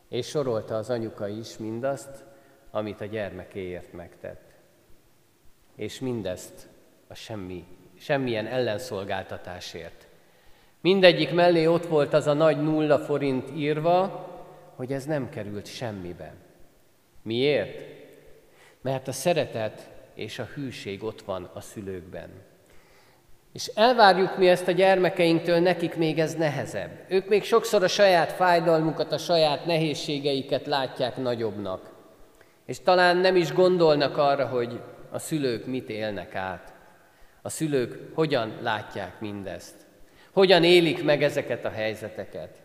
És 0.09 0.27
sorolta 0.27 0.77
az 0.77 0.90
anyuka 0.90 1.29
is 1.29 1.57
mindazt, 1.57 2.33
amit 2.74 3.00
a 3.00 3.04
gyermekéért 3.04 3.92
megtett. 3.92 4.52
És 5.76 6.00
mindezt 6.00 6.68
a 7.06 7.14
semmi, 7.14 7.64
semmilyen 7.98 8.46
ellenszolgáltatásért. 8.46 10.06
Mindegyik 10.80 11.32
mellé 11.32 11.66
ott 11.66 11.87
volt 11.87 12.12
az 12.12 12.26
a 12.26 12.32
nagy 12.32 12.62
nulla 12.62 12.98
forint 12.98 13.50
írva, 13.56 14.28
hogy 14.76 14.92
ez 14.92 15.04
nem 15.04 15.28
került 15.28 15.66
semmibe. 15.66 16.34
Miért? 17.22 17.78
Mert 18.80 19.08
a 19.08 19.12
szeretet 19.12 19.90
és 20.14 20.38
a 20.38 20.48
hűség 20.54 21.02
ott 21.02 21.22
van 21.22 21.50
a 21.52 21.60
szülőkben. 21.60 22.30
És 23.52 23.66
elvárjuk 23.66 24.38
mi 24.38 24.48
ezt 24.48 24.68
a 24.68 24.72
gyermekeinktől, 24.72 25.58
nekik 25.58 25.96
még 25.96 26.18
ez 26.18 26.34
nehezebb. 26.34 27.04
Ők 27.08 27.28
még 27.28 27.42
sokszor 27.42 27.82
a 27.82 27.88
saját 27.88 28.32
fájdalmukat, 28.32 29.12
a 29.12 29.18
saját 29.18 29.66
nehézségeiket 29.66 30.66
látják 30.66 31.16
nagyobbnak. 31.16 31.93
És 32.66 32.81
talán 32.81 33.16
nem 33.16 33.37
is 33.37 33.53
gondolnak 33.53 34.16
arra, 34.16 34.46
hogy 34.46 34.81
a 35.11 35.18
szülők 35.18 35.66
mit 35.66 35.88
élnek 35.88 36.35
át. 36.35 36.72
A 37.42 37.48
szülők 37.48 38.14
hogyan 38.14 38.53
látják 38.61 39.20
mindezt. 39.20 39.74
Hogyan 40.33 40.64
élik 40.64 41.05
meg 41.05 41.22
ezeket 41.22 41.64
a 41.64 41.70
helyzeteket. 41.70 42.62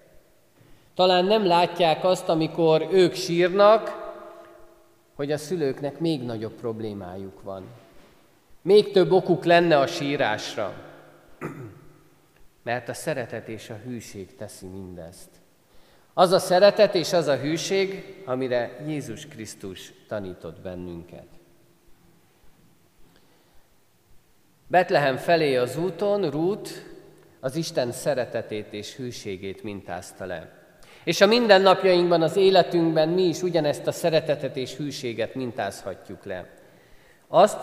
Talán 0.96 1.26
nem 1.26 1.46
látják 1.46 2.04
azt, 2.04 2.30
amikor 2.30 2.88
ők 2.92 3.14
sírnak, 3.14 4.08
hogy 5.16 5.32
a 5.32 5.38
szülőknek 5.38 6.00
még 6.00 6.24
nagyobb 6.24 6.54
problémájuk 6.54 7.42
van. 7.42 7.64
Még 8.62 8.92
több 8.92 9.12
okuk 9.12 9.44
lenne 9.46 9.80
a 9.80 9.88
sírásra, 9.88 10.74
mert 12.64 12.90
a 12.90 12.94
szeretet 12.94 13.48
és 13.48 13.70
a 13.70 13.80
hűség 13.86 14.36
teszi 14.36 14.68
mindezt. 14.68 15.30
Az 16.20 16.32
a 16.32 16.40
szeretet 16.40 16.96
és 16.96 17.14
az 17.14 17.28
a 17.28 17.38
hűség, 17.38 18.04
amire 18.26 18.80
Jézus 18.88 19.28
Krisztus 19.28 19.94
tanított 20.08 20.62
bennünket. 20.62 21.28
Betlehem 24.68 25.18
felé 25.18 25.56
az 25.56 25.78
úton 25.78 26.30
Rút 26.30 26.86
az 27.40 27.56
Isten 27.56 27.92
szeretetét 27.92 28.74
és 28.74 28.96
hűségét 28.96 29.64
mintázta 29.64 30.26
le. 30.26 30.52
És 31.04 31.22
a 31.22 31.26
mindennapjainkban, 31.26 32.22
az 32.22 32.36
életünkben 32.36 33.10
mi 33.10 33.24
is 33.24 33.42
ugyanezt 33.42 33.88
a 33.88 33.92
szeretetet 33.92 34.58
és 34.58 34.76
hűséget 34.76 35.36
mintázhatjuk 35.36 36.26
le. 36.26 36.50
Azt, 37.28 37.60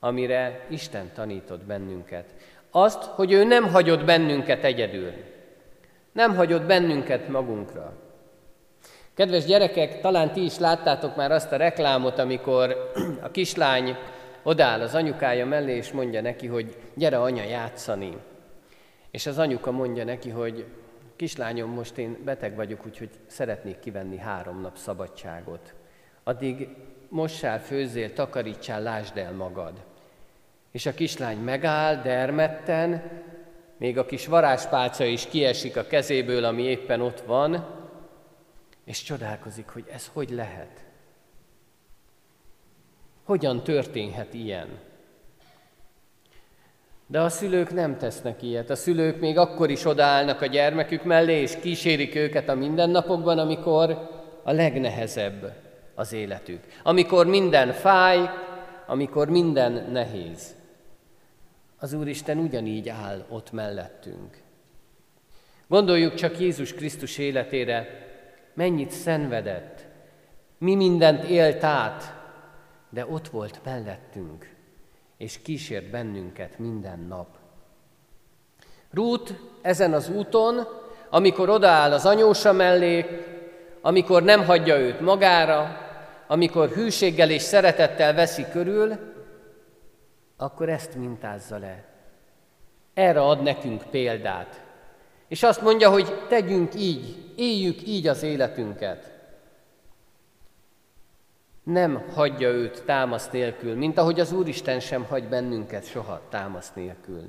amire 0.00 0.66
Isten 0.70 1.10
tanított 1.12 1.64
bennünket. 1.64 2.34
Azt, 2.70 3.02
hogy 3.02 3.32
ő 3.32 3.44
nem 3.44 3.68
hagyott 3.68 4.04
bennünket 4.04 4.64
egyedül. 4.64 5.32
Nem 6.14 6.34
hagyott 6.34 6.62
bennünket 6.62 7.28
magunkra. 7.28 7.92
Kedves 9.14 9.44
gyerekek, 9.44 10.00
talán 10.00 10.32
ti 10.32 10.44
is 10.44 10.58
láttátok 10.58 11.16
már 11.16 11.32
azt 11.32 11.52
a 11.52 11.56
reklámot, 11.56 12.18
amikor 12.18 12.90
a 13.22 13.30
kislány 13.30 13.96
odáll 14.42 14.80
az 14.80 14.94
anyukája 14.94 15.46
mellé, 15.46 15.76
és 15.76 15.92
mondja 15.92 16.20
neki, 16.20 16.46
hogy 16.46 16.76
gyere 16.94 17.20
anya 17.20 17.42
játszani. 17.42 18.16
És 19.10 19.26
az 19.26 19.38
anyuka 19.38 19.70
mondja 19.70 20.04
neki, 20.04 20.30
hogy 20.30 20.66
kislányom, 21.16 21.70
most 21.70 21.98
én 21.98 22.18
beteg 22.24 22.54
vagyok, 22.54 22.86
úgyhogy 22.86 23.10
szeretnék 23.26 23.78
kivenni 23.78 24.18
három 24.18 24.60
nap 24.60 24.76
szabadságot. 24.76 25.74
Addig 26.24 26.68
mossál, 27.08 27.60
főzzél, 27.60 28.12
takarítsál, 28.12 28.82
lásd 28.82 29.16
el 29.16 29.32
magad. 29.32 29.72
És 30.70 30.86
a 30.86 30.94
kislány 30.94 31.38
megáll, 31.38 32.02
dermedten, 32.02 33.02
még 33.76 33.98
a 33.98 34.06
kis 34.06 34.26
varázspálca 34.26 35.04
is 35.04 35.26
kiesik 35.26 35.76
a 35.76 35.86
kezéből, 35.86 36.44
ami 36.44 36.62
éppen 36.62 37.00
ott 37.00 37.20
van, 37.20 37.66
és 38.84 39.02
csodálkozik, 39.02 39.68
hogy 39.68 39.84
ez 39.92 40.10
hogy 40.12 40.30
lehet. 40.30 40.84
Hogyan 43.24 43.62
történhet 43.62 44.34
ilyen? 44.34 44.68
De 47.06 47.20
a 47.20 47.28
szülők 47.28 47.72
nem 47.72 47.98
tesznek 47.98 48.42
ilyet. 48.42 48.70
A 48.70 48.76
szülők 48.76 49.20
még 49.20 49.38
akkor 49.38 49.70
is 49.70 49.84
odaállnak 49.84 50.40
a 50.40 50.46
gyermekük 50.46 51.04
mellé, 51.04 51.40
és 51.40 51.56
kísérik 51.60 52.14
őket 52.14 52.48
a 52.48 52.54
mindennapokban, 52.54 53.38
amikor 53.38 54.10
a 54.42 54.52
legnehezebb 54.52 55.52
az 55.94 56.12
életük. 56.12 56.64
Amikor 56.82 57.26
minden 57.26 57.72
fáj, 57.72 58.30
amikor 58.86 59.28
minden 59.28 59.88
nehéz. 59.92 60.54
Az 61.84 61.92
Úristen 61.92 62.38
ugyanígy 62.38 62.88
áll 62.88 63.24
ott 63.28 63.52
mellettünk. 63.52 64.36
Gondoljuk 65.66 66.14
csak 66.14 66.40
Jézus 66.40 66.72
Krisztus 66.74 67.18
életére, 67.18 67.86
mennyit 68.54 68.90
szenvedett, 68.90 69.84
mi 70.58 70.74
mindent 70.74 71.24
élt 71.24 71.64
át, 71.64 72.14
de 72.90 73.06
ott 73.06 73.28
volt 73.28 73.60
mellettünk 73.64 74.54
és 75.16 75.42
kísért 75.42 75.90
bennünket 75.90 76.58
minden 76.58 77.00
nap. 77.08 77.28
Rút 78.90 79.34
ezen 79.62 79.92
az 79.92 80.08
úton, 80.08 80.66
amikor 81.10 81.48
odaáll 81.48 81.92
az 81.92 82.06
anyósa 82.06 82.52
mellé, 82.52 83.24
amikor 83.80 84.22
nem 84.22 84.44
hagyja 84.44 84.78
őt 84.78 85.00
magára, 85.00 85.78
amikor 86.26 86.68
hűséggel 86.68 87.30
és 87.30 87.42
szeretettel 87.42 88.14
veszi 88.14 88.46
körül, 88.52 89.13
akkor 90.44 90.68
ezt 90.68 90.94
mintázza 90.94 91.58
le. 91.58 91.84
Erre 92.94 93.20
ad 93.20 93.42
nekünk 93.42 93.82
példát. 93.90 94.62
És 95.28 95.42
azt 95.42 95.62
mondja, 95.62 95.90
hogy 95.90 96.26
tegyünk 96.28 96.74
így, 96.74 97.32
éljük 97.36 97.86
így 97.86 98.06
az 98.06 98.22
életünket 98.22 99.14
nem 101.64 102.04
hagyja 102.14 102.48
őt 102.48 102.82
támasz 102.84 103.30
nélkül, 103.30 103.74
mint 103.74 103.98
ahogy 103.98 104.20
az 104.20 104.32
Úristen 104.32 104.80
sem 104.80 105.04
hagy 105.04 105.28
bennünket 105.28 105.86
soha 105.86 106.20
támasz 106.28 106.72
nélkül. 106.74 107.22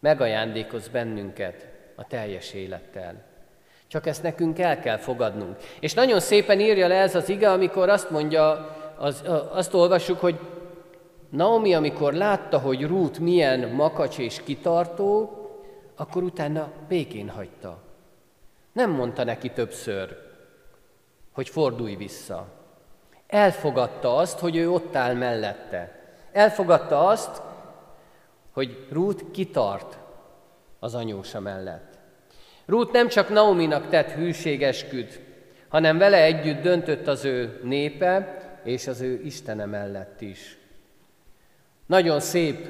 Megajándékoz 0.00 0.88
bennünket 0.88 1.66
a 1.94 2.06
teljes 2.06 2.52
élettel. 2.52 3.14
Csak 3.86 4.06
ezt 4.06 4.22
nekünk 4.22 4.58
el 4.58 4.80
kell 4.80 4.96
fogadnunk. 4.96 5.56
És 5.80 5.94
nagyon 5.94 6.20
szépen 6.20 6.60
írja 6.60 6.88
le 6.88 6.94
ez 6.94 7.14
az 7.14 7.28
ige, 7.28 7.50
amikor 7.50 7.88
azt 7.88 8.10
mondja, 8.10 8.76
az, 8.98 9.22
azt 9.50 9.74
olvassuk, 9.74 10.20
hogy 10.20 10.38
Naomi, 11.30 11.74
amikor 11.74 12.12
látta, 12.12 12.58
hogy 12.58 12.86
Rút 12.86 13.18
milyen 13.18 13.68
makacs 13.68 14.18
és 14.18 14.42
kitartó, 14.44 15.30
akkor 15.96 16.22
utána 16.22 16.70
békén 16.88 17.28
hagyta. 17.28 17.78
Nem 18.72 18.90
mondta 18.90 19.24
neki 19.24 19.50
többször, 19.50 20.16
hogy 21.32 21.48
fordulj 21.48 21.94
vissza. 21.94 22.46
Elfogadta 23.26 24.16
azt, 24.16 24.38
hogy 24.38 24.56
ő 24.56 24.70
ott 24.70 24.96
áll 24.96 25.14
mellette. 25.14 26.00
Elfogadta 26.32 27.06
azt, 27.06 27.42
hogy 28.52 28.86
Ruth 28.90 29.30
kitart 29.30 29.98
az 30.78 30.94
anyósa 30.94 31.40
mellett. 31.40 31.98
Ruth 32.66 32.92
nem 32.92 33.08
csak 33.08 33.28
Naominak 33.28 33.88
tett 33.88 34.10
hűségesküt, 34.10 35.20
hanem 35.68 35.98
vele 35.98 36.22
együtt 36.22 36.62
döntött 36.62 37.06
az 37.06 37.24
ő 37.24 37.60
népe 37.62 38.38
és 38.64 38.86
az 38.86 39.00
ő 39.00 39.20
Istene 39.24 39.64
mellett 39.64 40.20
is. 40.20 40.55
Nagyon 41.86 42.20
szép 42.20 42.68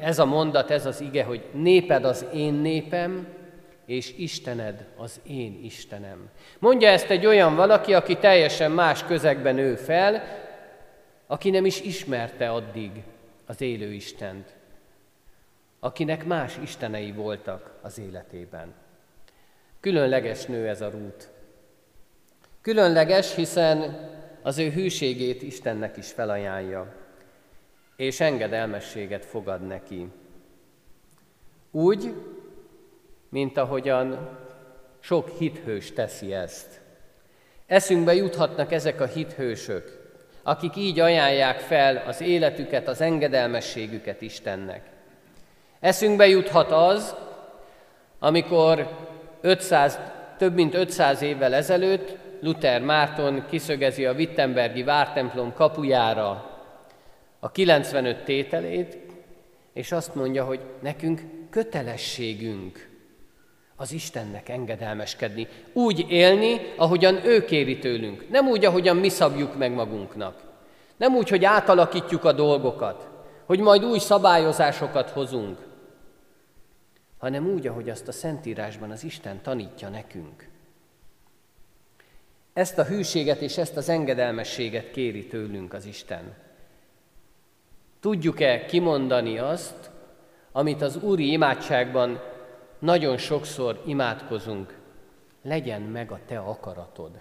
ez 0.00 0.18
a 0.18 0.24
mondat, 0.24 0.70
ez 0.70 0.86
az 0.86 1.00
ige, 1.00 1.24
hogy 1.24 1.44
néped 1.52 2.04
az 2.04 2.26
én 2.34 2.54
népem, 2.54 3.26
és 3.86 4.14
Istened 4.16 4.86
az 4.96 5.20
én 5.26 5.60
Istenem. 5.62 6.28
Mondja 6.58 6.88
ezt 6.88 7.10
egy 7.10 7.26
olyan 7.26 7.54
valaki, 7.56 7.94
aki 7.94 8.16
teljesen 8.16 8.70
más 8.70 9.04
közegben 9.04 9.54
nő 9.54 9.76
fel, 9.76 10.22
aki 11.26 11.50
nem 11.50 11.66
is 11.66 11.80
ismerte 11.80 12.50
addig 12.50 12.90
az 13.46 13.60
élő 13.60 13.92
Istent, 13.92 14.54
akinek 15.80 16.24
más 16.24 16.58
istenei 16.62 17.12
voltak 17.12 17.78
az 17.82 17.98
életében. 17.98 18.74
Különleges 19.80 20.44
nő 20.44 20.68
ez 20.68 20.80
a 20.80 20.90
rút. 20.90 21.28
Különleges, 22.62 23.34
hiszen 23.34 24.08
az 24.42 24.58
ő 24.58 24.70
hűségét 24.70 25.42
Istennek 25.42 25.96
is 25.96 26.12
felajánlja, 26.12 26.94
és 27.98 28.20
engedelmességet 28.20 29.24
fogad 29.24 29.66
neki. 29.66 30.08
Úgy, 31.70 32.14
mint 33.28 33.56
ahogyan 33.56 34.38
sok 35.00 35.28
hithős 35.28 35.92
teszi 35.92 36.34
ezt. 36.34 36.80
Eszünkbe 37.66 38.14
juthatnak 38.14 38.72
ezek 38.72 39.00
a 39.00 39.06
hithősök, 39.06 40.12
akik 40.42 40.76
így 40.76 41.00
ajánlják 41.00 41.58
fel 41.58 42.02
az 42.06 42.20
életüket, 42.20 42.88
az 42.88 43.00
engedelmességüket 43.00 44.22
Istennek. 44.22 44.82
Eszünkbe 45.80 46.26
juthat 46.28 46.70
az, 46.70 47.14
amikor 48.18 48.88
500, 49.40 49.98
több 50.36 50.54
mint 50.54 50.74
500 50.74 51.22
évvel 51.22 51.54
ezelőtt 51.54 52.16
Luther 52.40 52.80
Márton 52.80 53.44
kiszögezi 53.48 54.06
a 54.06 54.12
Wittenbergi 54.12 54.82
vártemplom 54.82 55.52
kapujára 55.54 56.47
a 57.38 57.50
95 57.50 58.24
tételét, 58.24 58.98
és 59.72 59.92
azt 59.92 60.14
mondja, 60.14 60.44
hogy 60.44 60.60
nekünk 60.80 61.22
kötelességünk 61.50 62.88
az 63.76 63.92
Istennek 63.92 64.48
engedelmeskedni. 64.48 65.48
Úgy 65.72 66.06
élni, 66.08 66.72
ahogyan 66.76 67.26
ő 67.26 67.44
kéri 67.44 67.78
tőlünk. 67.78 68.30
Nem 68.30 68.46
úgy, 68.48 68.64
ahogyan 68.64 68.96
mi 68.96 69.08
szabjuk 69.08 69.56
meg 69.56 69.72
magunknak. 69.72 70.42
Nem 70.96 71.14
úgy, 71.14 71.28
hogy 71.28 71.44
átalakítjuk 71.44 72.24
a 72.24 72.32
dolgokat, 72.32 73.08
hogy 73.44 73.60
majd 73.60 73.84
új 73.84 73.98
szabályozásokat 73.98 75.10
hozunk, 75.10 75.58
hanem 77.18 77.46
úgy, 77.46 77.66
ahogy 77.66 77.90
azt 77.90 78.08
a 78.08 78.12
Szentírásban 78.12 78.90
az 78.90 79.04
Isten 79.04 79.42
tanítja 79.42 79.88
nekünk. 79.88 80.48
Ezt 82.52 82.78
a 82.78 82.84
hűséget 82.84 83.40
és 83.40 83.58
ezt 83.58 83.76
az 83.76 83.88
engedelmességet 83.88 84.90
kéri 84.90 85.26
tőlünk 85.26 85.72
az 85.72 85.86
Isten. 85.86 86.34
Tudjuk-e 88.00 88.64
kimondani 88.64 89.38
azt, 89.38 89.90
amit 90.52 90.82
az 90.82 90.96
Úri 91.02 91.30
imádságban 91.30 92.20
nagyon 92.78 93.16
sokszor 93.16 93.82
imádkozunk, 93.86 94.78
legyen 95.42 95.82
meg 95.82 96.10
a 96.10 96.18
te 96.26 96.38
akaratod. 96.38 97.20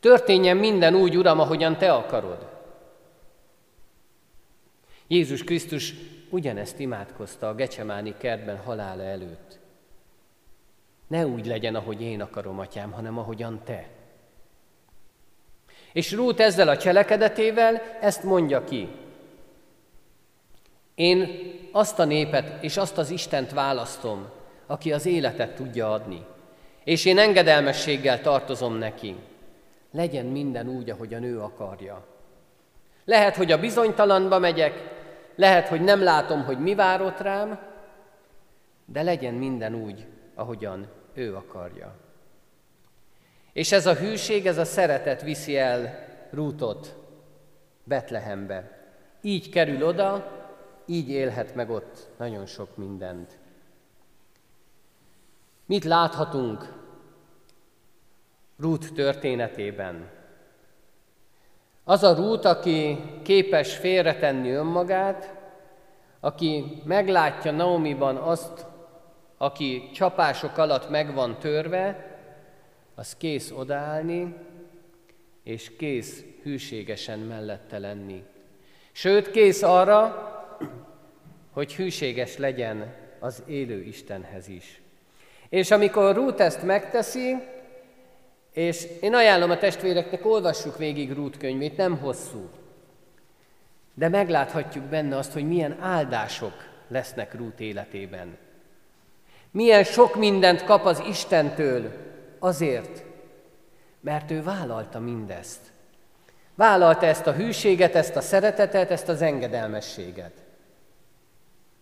Történjen 0.00 0.56
minden 0.56 0.94
úgy, 0.94 1.16
Uram, 1.16 1.40
ahogyan 1.40 1.78
te 1.78 1.92
akarod. 1.92 2.48
Jézus 5.06 5.44
Krisztus 5.44 5.94
ugyanezt 6.30 6.78
imádkozta 6.78 7.48
a 7.48 7.54
Gecsemáni 7.54 8.14
kertben 8.18 8.56
halála 8.56 9.02
előtt. 9.02 9.58
Ne 11.06 11.26
úgy 11.26 11.46
legyen, 11.46 11.74
ahogy 11.74 12.02
én 12.02 12.20
akarom, 12.20 12.58
atyám, 12.58 12.92
hanem 12.92 13.18
ahogyan 13.18 13.60
te. 13.64 13.88
És 15.92 16.12
Rút 16.12 16.40
ezzel 16.40 16.68
a 16.68 16.76
cselekedetével 16.76 17.82
ezt 18.00 18.22
mondja 18.22 18.64
ki. 18.64 18.88
Én 20.96 21.50
azt 21.72 21.98
a 21.98 22.04
népet 22.04 22.62
és 22.62 22.76
azt 22.76 22.98
az 22.98 23.10
Istent 23.10 23.52
választom, 23.52 24.28
aki 24.66 24.92
az 24.92 25.06
életet 25.06 25.54
tudja 25.54 25.92
adni. 25.92 26.24
És 26.84 27.04
én 27.04 27.18
engedelmességgel 27.18 28.20
tartozom 28.20 28.74
neki. 28.74 29.16
Legyen 29.92 30.26
minden 30.26 30.68
úgy, 30.68 30.90
ahogy 30.90 31.14
a 31.14 31.18
nő 31.18 31.40
akarja. 31.40 32.04
Lehet, 33.04 33.36
hogy 33.36 33.52
a 33.52 33.58
bizonytalanba 33.58 34.38
megyek, 34.38 34.94
lehet, 35.34 35.68
hogy 35.68 35.80
nem 35.80 36.02
látom, 36.02 36.44
hogy 36.44 36.58
mi 36.58 36.74
várott 36.74 37.20
rám, 37.20 37.58
de 38.84 39.02
legyen 39.02 39.34
minden 39.34 39.74
úgy, 39.74 40.06
ahogyan 40.34 40.86
ő 41.14 41.34
akarja. 41.34 41.94
És 43.52 43.72
ez 43.72 43.86
a 43.86 43.94
hűség, 43.94 44.46
ez 44.46 44.58
a 44.58 44.64
szeretet 44.64 45.22
viszi 45.22 45.58
el 45.58 46.06
Rútot 46.30 46.94
Betlehembe. 47.84 48.70
Így 49.22 49.50
kerül 49.50 49.82
oda, 49.82 50.30
így 50.86 51.08
élhet 51.08 51.54
meg 51.54 51.70
ott 51.70 52.08
nagyon 52.18 52.46
sok 52.46 52.76
mindent. 52.76 53.38
Mit 55.66 55.84
láthatunk 55.84 56.72
Rút 58.58 58.94
történetében? 58.94 60.10
Az 61.84 62.02
a 62.02 62.14
Rút, 62.14 62.44
aki 62.44 62.98
képes 63.22 63.76
félretenni 63.76 64.50
önmagát, 64.50 65.34
aki 66.20 66.82
meglátja 66.84 67.52
Naomiban 67.52 68.16
azt, 68.16 68.66
aki 69.36 69.90
csapások 69.92 70.56
alatt 70.56 70.88
meg 70.88 71.14
van 71.14 71.38
törve, 71.38 72.16
az 72.94 73.16
kész 73.16 73.50
odaállni, 73.50 74.34
és 75.42 75.76
kész 75.76 76.24
hűségesen 76.42 77.18
mellette 77.18 77.78
lenni. 77.78 78.24
Sőt, 78.92 79.30
kész 79.30 79.62
arra, 79.62 80.30
hogy 81.56 81.74
hűséges 81.74 82.36
legyen 82.36 82.94
az 83.18 83.42
élő 83.46 83.82
Istenhez 83.82 84.48
is. 84.48 84.80
És 85.48 85.70
amikor 85.70 86.14
Ruth 86.14 86.42
ezt 86.42 86.62
megteszi, 86.62 87.36
és 88.52 88.86
én 89.00 89.14
ajánlom 89.14 89.50
a 89.50 89.58
testvéreknek, 89.58 90.26
olvassuk 90.26 90.78
végig 90.78 91.12
Ruth 91.12 91.38
könyvét, 91.38 91.76
nem 91.76 91.98
hosszú, 91.98 92.48
de 93.94 94.08
megláthatjuk 94.08 94.84
benne 94.84 95.16
azt, 95.16 95.32
hogy 95.32 95.48
milyen 95.48 95.76
áldások 95.80 96.52
lesznek 96.88 97.34
Ruth 97.34 97.60
életében. 97.60 98.36
Milyen 99.50 99.84
sok 99.84 100.16
mindent 100.16 100.64
kap 100.64 100.84
az 100.84 101.02
Istentől 101.08 101.92
azért, 102.38 103.02
mert 104.00 104.30
ő 104.30 104.42
vállalta 104.42 105.00
mindezt. 105.00 105.60
Vállalta 106.54 107.06
ezt 107.06 107.26
a 107.26 107.32
hűséget, 107.32 107.94
ezt 107.94 108.16
a 108.16 108.20
szeretetet, 108.20 108.90
ezt 108.90 109.08
az 109.08 109.22
engedelmességet. 109.22 110.45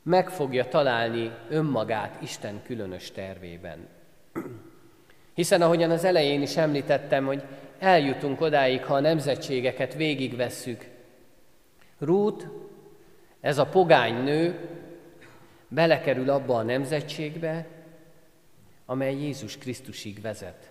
Meg 0.05 0.31
fogja 0.31 0.69
találni 0.69 1.33
önmagát 1.49 2.23
Isten 2.23 2.63
különös 2.63 3.11
tervében. 3.11 3.89
Hiszen 5.35 5.63
ahogyan 5.63 5.91
az 5.91 6.05
elején 6.05 6.43
is 6.43 6.57
említettem, 6.57 7.27
hogy 7.27 7.43
eljutunk 7.79 8.41
odáig, 8.41 8.85
ha 8.85 8.95
a 8.95 9.01
nemzetségeket 9.01 9.95
végigvesszük. 9.95 10.89
Rút, 11.99 12.49
ez 13.41 13.59
a 13.59 13.67
pogány 13.67 14.23
nő, 14.23 14.69
belekerül 15.69 16.31
abba 16.31 16.57
a 16.57 16.63
nemzetségbe, 16.63 17.67
amely 18.87 19.15
Jézus 19.15 19.59
Krisztusig 19.59 20.21
vezet. 20.21 20.71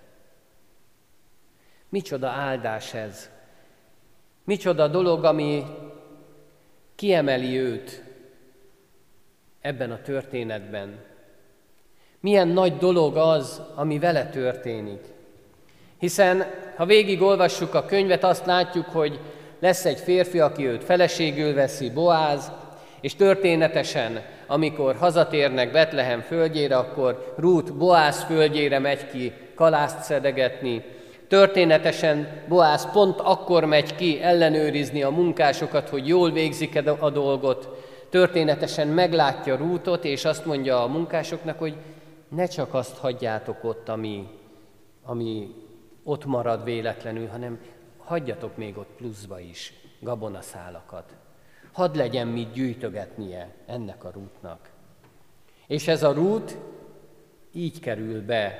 Micsoda 1.90 2.28
áldás 2.28 2.94
ez! 2.94 3.30
Micsoda 4.44 4.88
dolog, 4.88 5.24
ami 5.24 5.64
kiemeli 6.96 7.58
őt 7.58 8.03
ebben 9.64 9.92
a 9.92 10.02
történetben. 10.02 11.00
Milyen 12.20 12.48
nagy 12.48 12.78
dolog 12.78 13.18
az, 13.18 13.62
ami 13.76 14.00
vele 14.00 14.26
történik. 14.26 15.02
Hiszen, 16.00 16.46
ha 16.76 16.86
végigolvassuk 16.86 17.74
a 17.74 17.86
könyvet, 17.86 18.24
azt 18.24 18.46
látjuk, 18.46 18.86
hogy 18.86 19.20
lesz 19.60 19.86
egy 19.86 20.00
férfi, 20.00 20.40
aki 20.40 20.68
őt 20.68 20.84
feleségül 20.84 21.54
veszi, 21.54 21.90
Boáz, 21.90 22.52
és 23.02 23.16
történetesen, 23.16 24.22
amikor 24.48 24.96
hazatérnek 24.96 25.72
Betlehem 25.72 26.22
földjére, 26.22 26.78
akkor 26.78 27.34
Rút 27.38 27.74
Boáz 27.74 28.24
földjére 28.24 28.80
megy 28.80 29.12
ki 29.12 29.34
kalászt 29.56 30.04
szedegetni, 30.04 30.84
Történetesen 31.34 32.28
Boász 32.48 32.92
pont 32.92 33.20
akkor 33.20 33.66
megy 33.66 33.96
ki 33.96 34.22
ellenőrizni 34.22 35.04
a 35.04 35.10
munkásokat, 35.10 35.90
hogy 35.90 36.08
jól 36.08 36.32
végzik 36.32 36.84
a 37.00 37.10
dolgot. 37.10 37.83
Történetesen 38.14 38.88
meglátja 38.88 39.56
Rútot, 39.56 40.06
és 40.06 40.26
azt 40.26 40.46
mondja 40.46 40.84
a 40.84 40.88
munkásoknak, 40.88 41.60
hogy 41.60 41.76
ne 42.28 42.46
csak 42.46 42.74
azt 42.74 42.98
hagyjátok 42.98 43.64
ott, 43.64 43.90
ami, 43.90 44.28
ami 45.04 45.56
ott 46.04 46.26
marad 46.26 46.64
véletlenül, 46.64 47.28
hanem 47.28 47.60
hagyjatok 47.98 48.58
még 48.58 48.78
ott 48.78 48.90
pluszba 48.98 49.40
is 49.40 49.74
gabonaszálakat. 50.00 51.16
Hadd 51.72 51.98
legyen 51.98 52.28
mit 52.28 52.52
gyűjtögetnie 52.52 53.54
ennek 53.66 54.04
a 54.04 54.12
rútnak. 54.12 54.70
És 55.68 55.88
ez 55.88 56.04
a 56.04 56.14
rút 56.14 56.58
így 57.52 57.80
kerül 57.80 58.26
be 58.26 58.60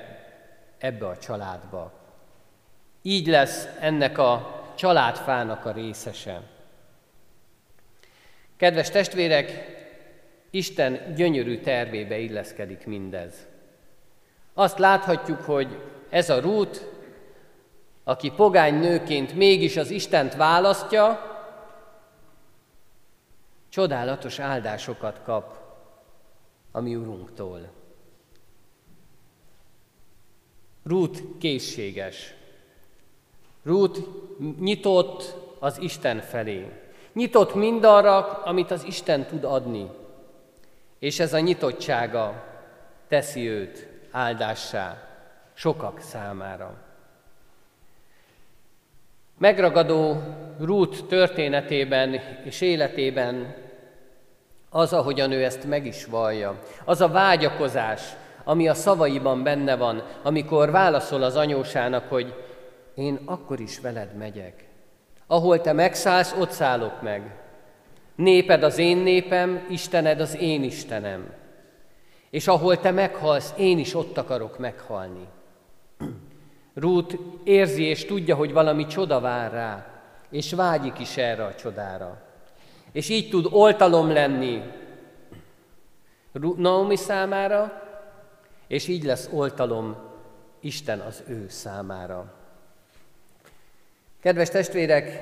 ebbe 0.78 1.08
a 1.08 1.18
családba, 1.18 1.92
így 3.02 3.28
lesz 3.28 3.68
ennek 3.80 4.18
a 4.18 4.62
családfának 4.76 5.66
a 5.66 5.72
részese. 5.72 6.53
Kedves 8.64 8.90
testvérek, 8.90 9.76
Isten 10.50 11.14
gyönyörű 11.16 11.60
tervébe 11.60 12.18
illeszkedik 12.18 12.86
mindez. 12.86 13.48
Azt 14.54 14.78
láthatjuk, 14.78 15.42
hogy 15.42 15.82
ez 16.10 16.30
a 16.30 16.40
rút, 16.40 16.90
aki 18.04 18.32
pogány 18.32 18.80
nőként 18.80 19.36
mégis 19.36 19.78
az 19.78 19.90
Istent 19.90 20.36
választja, 20.36 21.20
csodálatos 23.70 24.40
áldásokat 24.40 25.22
kap 25.24 25.58
a 26.72 26.80
mi 26.80 26.96
Urunktól. 26.96 27.72
Rút 30.84 31.24
készséges. 31.40 32.34
Rút 33.64 34.00
nyitott 34.60 35.36
az 35.60 35.78
Isten 35.82 36.20
felé. 36.20 36.83
Nyitott 37.14 37.56
mindarra, 37.56 38.20
amit 38.28 38.72
az 38.72 38.84
Isten 38.84 39.26
tud 39.26 39.44
adni. 39.44 39.90
És 41.00 41.20
ez 41.20 41.34
a 41.34 41.40
nyitottsága 41.40 42.44
teszi 43.08 43.50
őt 43.50 43.88
áldássá 44.12 45.08
sokak 45.54 46.00
számára. 46.00 46.74
Megragadó 49.38 50.22
Ruth 50.60 51.04
történetében 51.08 52.14
és 52.44 52.62
életében 52.62 53.56
az, 54.70 54.94
ahogyan 54.94 55.32
ő 55.32 55.44
ezt 55.44 55.64
meg 55.66 55.86
is 55.86 56.06
vallja, 56.06 56.60
az 56.86 57.02
a 57.02 57.08
vágyakozás, 57.08 58.02
ami 58.44 58.68
a 58.68 58.74
szavaiban 58.74 59.44
benne 59.44 59.76
van, 59.76 60.04
amikor 60.22 60.72
válaszol 60.72 61.24
az 61.24 61.36
anyósának, 61.36 62.10
hogy 62.10 62.34
én 62.96 63.20
akkor 63.26 63.60
is 63.60 63.80
veled 63.80 64.16
megyek. 64.18 64.73
Ahol 65.34 65.62
te 65.62 65.74
megszállsz, 65.74 66.36
ott 66.40 66.52
szállok 66.52 67.02
meg. 67.02 67.36
Néped 68.16 68.64
az 68.64 68.78
én 68.78 68.98
népem, 68.98 69.66
Istened 69.70 70.20
az 70.20 70.38
én 70.38 70.64
Istenem. 70.64 71.34
És 72.30 72.48
ahol 72.48 72.80
te 72.80 72.92
meghalsz, 72.92 73.54
én 73.58 73.78
is 73.78 73.96
ott 73.96 74.18
akarok 74.18 74.58
meghalni. 74.58 75.28
Rút 76.74 77.18
érzi 77.44 77.84
és 77.84 78.06
tudja, 78.06 78.36
hogy 78.36 78.54
valami 78.54 78.86
csoda 78.86 79.20
vár 79.20 79.52
rá, 79.52 79.86
és 80.30 80.54
vágyik 80.54 81.00
is 81.00 81.18
erre 81.18 81.46
a 81.46 81.56
csodára. 81.56 82.22
És 82.92 83.10
így 83.10 83.30
tud 83.30 83.48
oltalom 83.52 84.12
lenni 84.12 84.62
Naomi 86.56 86.96
számára, 86.96 87.82
és 88.68 88.88
így 88.88 89.04
lesz 89.04 89.30
oltalom 89.32 89.96
Isten 90.60 91.00
az 91.00 91.24
ő 91.28 91.46
számára. 91.50 92.43
Kedves 94.24 94.50
testvérek, 94.50 95.22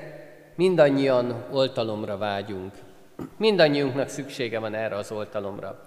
mindannyian 0.55 1.45
oltalomra 1.51 2.17
vágyunk. 2.17 2.73
Mindannyiunknak 3.37 4.07
szüksége 4.07 4.59
van 4.59 4.73
erre 4.73 4.95
az 4.95 5.11
oltalomra. 5.11 5.81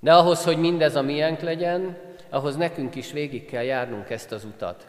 De 0.00 0.14
ahhoz, 0.14 0.44
hogy 0.44 0.56
mindez 0.56 0.96
a 0.96 1.02
miénk 1.02 1.40
legyen, 1.40 1.96
ahhoz 2.28 2.56
nekünk 2.56 2.94
is 2.94 3.12
végig 3.12 3.46
kell 3.46 3.62
járnunk 3.62 4.10
ezt 4.10 4.32
az 4.32 4.44
utat. 4.44 4.86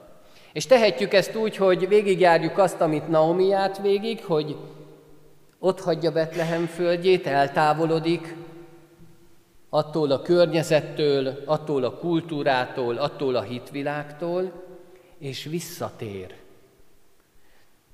És 0.53 0.65
tehetjük 0.65 1.13
ezt 1.13 1.35
úgy, 1.35 1.55
hogy 1.55 1.87
végigjárjuk 1.87 2.57
azt, 2.57 2.81
amit 2.81 3.07
Naomi 3.07 3.47
járt 3.47 3.81
végig, 3.81 4.23
hogy 4.23 4.57
ott 5.59 5.79
hagyja 5.79 6.11
Betlehem 6.11 6.65
földjét, 6.65 7.27
eltávolodik 7.27 8.35
attól 9.69 10.11
a 10.11 10.21
környezettől, 10.21 11.43
attól 11.45 11.83
a 11.83 11.97
kultúrától, 11.97 12.97
attól 12.97 13.35
a 13.35 13.41
hitvilágtól, 13.41 14.51
és 15.19 15.43
visszatér. 15.43 16.40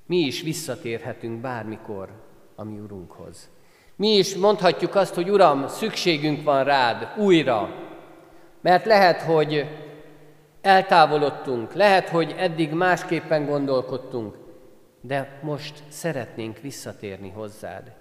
Mi 0.08 0.18
is 0.18 0.42
visszatérhetünk 0.42 1.42
bármikor 1.42 2.10
a 2.56 2.64
mi 2.64 2.80
Urunkhoz. 2.80 3.50
Mi 3.96 4.08
is 4.08 4.36
mondhatjuk 4.36 4.96
azt, 4.96 5.14
hogy 5.14 5.30
Uram, 5.30 5.68
szükségünk 5.68 6.44
van 6.44 6.64
rád 6.64 7.14
újra, 7.18 7.70
mert 8.62 8.86
lehet, 8.86 9.22
hogy 9.22 9.66
eltávolodtunk, 10.62 11.74
lehet, 11.74 12.10
hogy 12.10 12.36
eddig 12.38 12.72
másképpen 12.72 13.46
gondolkodtunk, 13.46 14.38
de 15.02 15.40
most 15.44 15.84
szeretnénk 15.88 16.60
visszatérni 16.60 17.30
hozzád. 17.30 17.92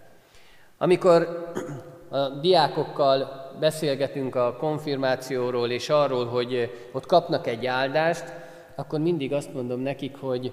Amikor 0.78 1.52
a 2.08 2.28
diákokkal 2.28 3.28
beszélgetünk 3.60 4.34
a 4.34 4.56
konfirmációról 4.56 5.70
és 5.70 5.88
arról, 5.88 6.26
hogy 6.26 6.72
ott 6.92 7.06
kapnak 7.06 7.46
egy 7.46 7.66
áldást, 7.66 8.32
akkor 8.74 9.00
mindig 9.00 9.32
azt 9.32 9.54
mondom 9.54 9.80
nekik, 9.80 10.16
hogy 10.16 10.52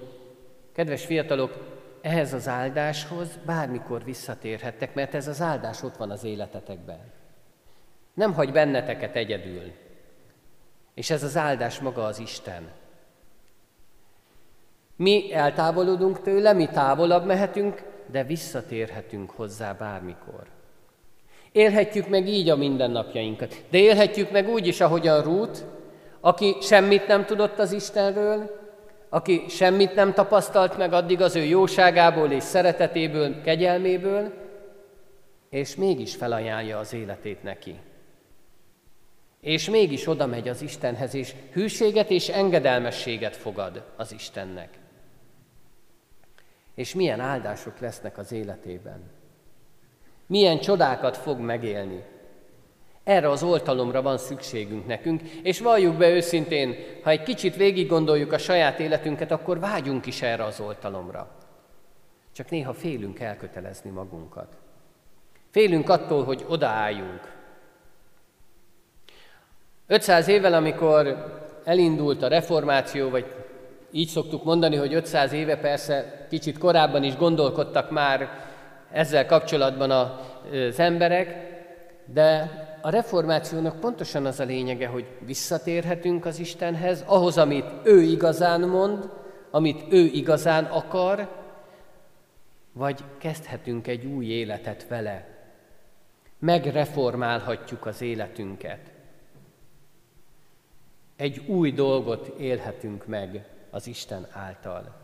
kedves 0.74 1.04
fiatalok, 1.04 1.56
ehhez 2.00 2.32
az 2.32 2.48
áldáshoz 2.48 3.38
bármikor 3.46 4.04
visszatérhettek, 4.04 4.94
mert 4.94 5.14
ez 5.14 5.28
az 5.28 5.40
áldás 5.40 5.82
ott 5.82 5.96
van 5.96 6.10
az 6.10 6.24
életetekben. 6.24 7.00
Nem 8.14 8.32
hagy 8.32 8.52
benneteket 8.52 9.16
egyedül. 9.16 9.72
És 10.94 11.10
ez 11.10 11.22
az 11.22 11.36
áldás 11.36 11.78
maga 11.78 12.04
az 12.04 12.18
Isten. 12.18 12.70
Mi 14.96 15.32
eltávolodunk 15.32 16.22
tőle, 16.22 16.52
mi 16.52 16.66
távolabb 16.66 17.26
mehetünk, 17.26 17.82
de 18.10 18.24
visszatérhetünk 18.24 19.30
hozzá 19.30 19.72
bármikor. 19.72 20.46
Élhetjük 21.52 22.08
meg 22.08 22.28
így 22.28 22.48
a 22.48 22.56
mindennapjainkat, 22.56 23.64
de 23.70 23.78
élhetjük 23.78 24.30
meg 24.30 24.48
úgy 24.48 24.66
is, 24.66 24.80
ahogyan 24.80 25.22
Rút, 25.22 25.64
aki 26.20 26.56
semmit 26.60 27.06
nem 27.06 27.24
tudott 27.24 27.58
az 27.58 27.72
Istenről, 27.72 28.63
aki 29.14 29.44
semmit 29.48 29.94
nem 29.94 30.12
tapasztalt 30.12 30.76
meg 30.76 30.92
addig 30.92 31.20
az 31.20 31.36
ő 31.36 31.42
jóságából 31.42 32.30
és 32.30 32.42
szeretetéből, 32.42 33.42
kegyelméből, 33.42 34.32
és 35.50 35.76
mégis 35.76 36.14
felajánlja 36.14 36.78
az 36.78 36.92
életét 36.92 37.42
neki. 37.42 37.80
És 39.40 39.70
mégis 39.70 40.08
oda 40.08 40.26
megy 40.26 40.48
az 40.48 40.62
Istenhez, 40.62 41.14
és 41.14 41.34
hűséget 41.52 42.10
és 42.10 42.28
engedelmességet 42.28 43.36
fogad 43.36 43.84
az 43.96 44.12
Istennek. 44.12 44.78
És 46.74 46.94
milyen 46.94 47.20
áldások 47.20 47.78
lesznek 47.78 48.18
az 48.18 48.32
életében. 48.32 49.02
Milyen 50.26 50.58
csodákat 50.58 51.16
fog 51.16 51.38
megélni. 51.38 52.04
Erre 53.04 53.30
az 53.30 53.42
oltalomra 53.42 54.02
van 54.02 54.18
szükségünk 54.18 54.86
nekünk, 54.86 55.22
és 55.22 55.60
valljuk 55.60 55.96
be 55.96 56.08
őszintén, 56.08 56.76
ha 57.02 57.10
egy 57.10 57.22
kicsit 57.22 57.56
végig 57.56 57.88
gondoljuk 57.88 58.32
a 58.32 58.38
saját 58.38 58.78
életünket, 58.78 59.30
akkor 59.30 59.58
vágyunk 59.58 60.06
is 60.06 60.22
erre 60.22 60.44
az 60.44 60.60
oltalomra. 60.60 61.30
Csak 62.32 62.50
néha 62.50 62.72
félünk 62.72 63.20
elkötelezni 63.20 63.90
magunkat. 63.90 64.56
Félünk 65.50 65.88
attól, 65.88 66.24
hogy 66.24 66.44
odaálljunk. 66.48 67.32
500 69.86 70.28
évvel, 70.28 70.54
amikor 70.54 71.32
elindult 71.64 72.22
a 72.22 72.28
reformáció, 72.28 73.10
vagy 73.10 73.34
így 73.90 74.08
szoktuk 74.08 74.44
mondani, 74.44 74.76
hogy 74.76 74.94
500 74.94 75.32
éve 75.32 75.56
persze 75.56 76.26
kicsit 76.30 76.58
korábban 76.58 77.02
is 77.02 77.16
gondolkodtak 77.16 77.90
már 77.90 78.28
ezzel 78.92 79.26
kapcsolatban 79.26 79.90
az 79.90 80.78
emberek, 80.78 81.36
de 82.04 82.50
a 82.84 82.90
reformációnak 82.90 83.80
pontosan 83.80 84.26
az 84.26 84.40
a 84.40 84.44
lényege, 84.44 84.86
hogy 84.86 85.06
visszatérhetünk 85.18 86.24
az 86.24 86.38
Istenhez, 86.38 87.04
ahhoz, 87.06 87.38
amit 87.38 87.66
ő 87.84 88.02
igazán 88.02 88.60
mond, 88.60 89.10
amit 89.50 89.92
ő 89.92 90.04
igazán 90.04 90.64
akar, 90.64 91.28
vagy 92.72 93.04
kezdhetünk 93.18 93.86
egy 93.86 94.04
új 94.04 94.26
életet 94.26 94.88
vele. 94.88 95.26
Megreformálhatjuk 96.38 97.86
az 97.86 98.00
életünket. 98.00 98.92
Egy 101.16 101.42
új 101.46 101.72
dolgot 101.72 102.26
élhetünk 102.38 103.06
meg 103.06 103.46
az 103.70 103.86
Isten 103.86 104.26
által. 104.32 104.94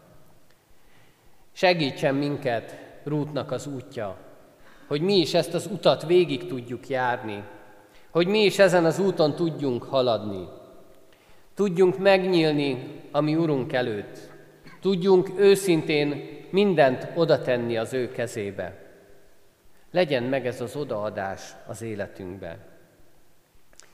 Segítsen 1.53 2.15
minket 2.15 2.79
Rútnak 3.05 3.51
az 3.51 3.67
útja, 3.67 4.17
hogy 4.87 5.01
mi 5.01 5.17
is 5.17 5.35
ezt 5.35 5.55
az 5.55 5.67
utat 5.67 6.07
végig 6.07 6.47
tudjuk 6.47 6.89
járni, 6.89 7.45
hogy 8.11 8.27
mi 8.27 8.45
is 8.45 8.59
ezen 8.59 8.85
az 8.85 8.99
úton 8.99 9.35
tudjunk 9.35 9.83
haladni. 9.83 10.49
Tudjunk 11.55 11.99
megnyílni 11.99 13.01
a 13.11 13.21
mi 13.21 13.35
Urunk 13.35 13.73
előtt. 13.73 14.19
Tudjunk 14.81 15.31
őszintén 15.37 16.39
mindent 16.51 17.09
oda 17.15 17.43
tenni 17.43 17.77
az 17.77 17.93
ő 17.93 18.11
kezébe. 18.11 18.75
Legyen 19.91 20.23
meg 20.23 20.47
ez 20.47 20.61
az 20.61 20.77
odaadás 20.77 21.43
az 21.67 21.83
életünkbe. 21.83 22.59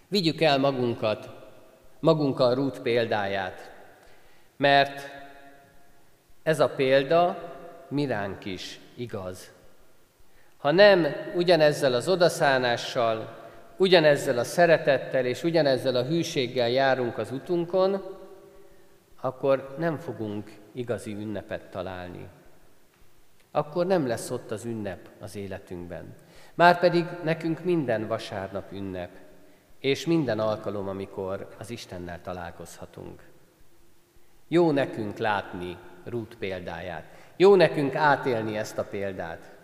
Vigyük 0.09 0.40
el 0.40 0.59
magunkat, 0.59 1.31
magunkkal 2.00 2.55
Rút 2.55 2.81
példáját, 2.81 3.72
mert 4.57 5.11
ez 6.42 6.61
a 6.61 6.68
példa 6.68 7.38
miránk 7.88 8.44
is 8.44 8.81
igaz. 8.94 9.50
Ha 10.57 10.70
nem 10.70 11.07
ugyanezzel 11.35 11.92
az 11.92 12.09
odaszánással, 12.09 13.45
ugyanezzel 13.76 14.38
a 14.38 14.44
szeretettel 14.44 15.24
és 15.24 15.42
ugyanezzel 15.42 15.96
a 15.96 16.04
hűséggel 16.04 16.68
járunk 16.68 17.18
az 17.18 17.30
utunkon, 17.30 18.02
akkor 19.20 19.74
nem 19.78 19.96
fogunk 19.96 20.50
igazi 20.72 21.12
ünnepet 21.12 21.70
találni. 21.70 22.28
Akkor 23.50 23.87
nem 23.87 24.06
lesz 24.06 24.31
ott 24.31 24.50
az 24.50 24.64
ünnep 24.64 25.08
az 25.20 25.37
életünkben. 25.37 26.14
Márpedig 26.54 27.04
nekünk 27.24 27.64
minden 27.64 28.06
vasárnap 28.06 28.72
ünnep, 28.72 29.10
és 29.81 30.06
minden 30.06 30.38
alkalom, 30.38 30.88
amikor 30.88 31.48
az 31.58 31.70
Istennel 31.70 32.20
találkozhatunk. 32.22 33.22
Jó 34.48 34.70
nekünk 34.70 35.18
látni 35.18 35.77
Rút 36.04 36.37
példáját. 36.38 37.04
Jó 37.37 37.54
nekünk 37.54 37.94
átélni 37.94 38.56
ezt 38.56 38.79
a 38.79 38.85
példát. 38.85 39.54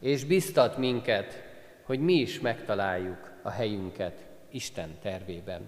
És 0.00 0.24
biztat 0.24 0.78
minket, 0.78 1.44
hogy 1.82 2.00
mi 2.00 2.14
is 2.14 2.40
megtaláljuk 2.40 3.30
a 3.46 3.50
helyünket 3.50 4.24
Isten 4.50 4.98
tervében, 5.02 5.62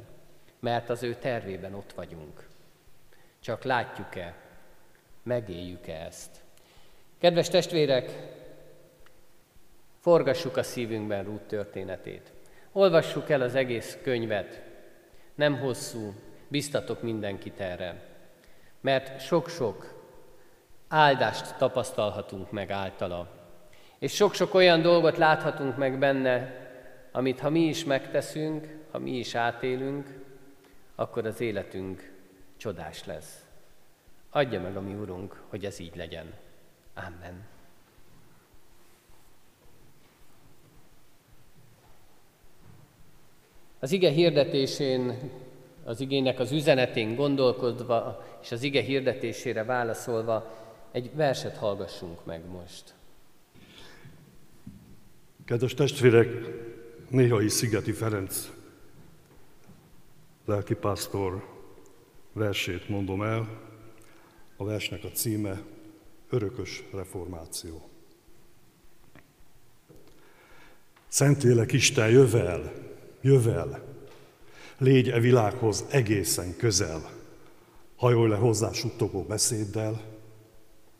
mert 0.60 0.90
az 0.90 1.02
ő 1.02 1.14
tervében 1.14 1.74
ott 1.74 1.92
vagyunk. 1.92 2.48
Csak 3.40 3.62
látjuk-e, 3.62 4.34
megéljük-e 5.22 5.94
ezt? 5.94 6.30
Kedves 7.18 7.48
testvérek, 7.48 8.10
forgassuk 10.00 10.56
a 10.56 10.62
szívünkben 10.62 11.24
Rút 11.24 11.40
történetét. 11.40 12.32
Olvassuk 12.72 13.30
el 13.30 13.40
az 13.40 13.54
egész 13.54 13.98
könyvet. 14.02 14.62
Nem 15.34 15.58
hosszú, 15.58 16.14
biztatok 16.48 17.02
mindenkit 17.02 17.60
erre. 17.60 18.02
Mert 18.80 19.20
sok-sok 19.20 20.04
áldást 20.88 21.56
tapasztalhatunk 21.56 22.50
meg 22.50 22.70
általa. 22.70 23.28
És 23.98 24.14
sok-sok 24.14 24.54
olyan 24.54 24.82
dolgot 24.82 25.16
láthatunk 25.16 25.76
meg 25.76 25.98
benne, 25.98 26.66
amit 27.10 27.40
ha 27.40 27.50
mi 27.50 27.60
is 27.60 27.84
megteszünk, 27.84 28.76
ha 28.90 28.98
mi 28.98 29.18
is 29.18 29.34
átélünk, 29.34 30.24
akkor 30.94 31.26
az 31.26 31.40
életünk 31.40 32.12
csodás 32.56 33.04
lesz. 33.04 33.44
Adja 34.30 34.60
meg 34.60 34.76
a 34.76 34.80
mi 34.80 34.94
Urunk, 34.94 35.42
hogy 35.48 35.64
ez 35.64 35.78
így 35.78 35.96
legyen. 35.96 36.34
Amen. 36.94 37.46
Az 43.78 43.92
ige 43.92 44.10
hirdetésén, 44.10 45.30
az 45.84 46.00
igének 46.00 46.38
az 46.38 46.52
üzenetén 46.52 47.14
gondolkodva, 47.14 48.26
és 48.42 48.52
az 48.52 48.62
ige 48.62 48.82
hirdetésére 48.82 49.64
válaszolva, 49.64 50.56
egy 50.92 51.10
verset 51.14 51.56
hallgassunk 51.56 52.24
meg 52.24 52.40
most. 52.50 52.94
Kedves 55.44 55.74
testvérek, 55.74 56.28
néhai 57.08 57.48
Szigeti 57.48 57.92
Ferenc 57.92 58.50
lelkipásztor 60.44 61.44
versét 62.32 62.88
mondom 62.88 63.22
el. 63.22 63.66
A 64.56 64.64
versnek 64.64 65.04
a 65.04 65.10
címe 65.10 65.62
Örökös 66.30 66.82
reformáció. 66.92 67.88
Szentlélek 71.08 71.72
Isten 71.72 72.10
jövel, 72.10 72.72
jövel, 73.20 73.84
légy 74.78 75.08
e 75.08 75.20
világhoz 75.20 75.84
egészen 75.90 76.56
közel, 76.56 77.10
hajolj 77.96 78.28
le 78.28 78.36
hozzá 78.36 78.72
suttogó 78.72 79.22
beszéddel, 79.22 80.02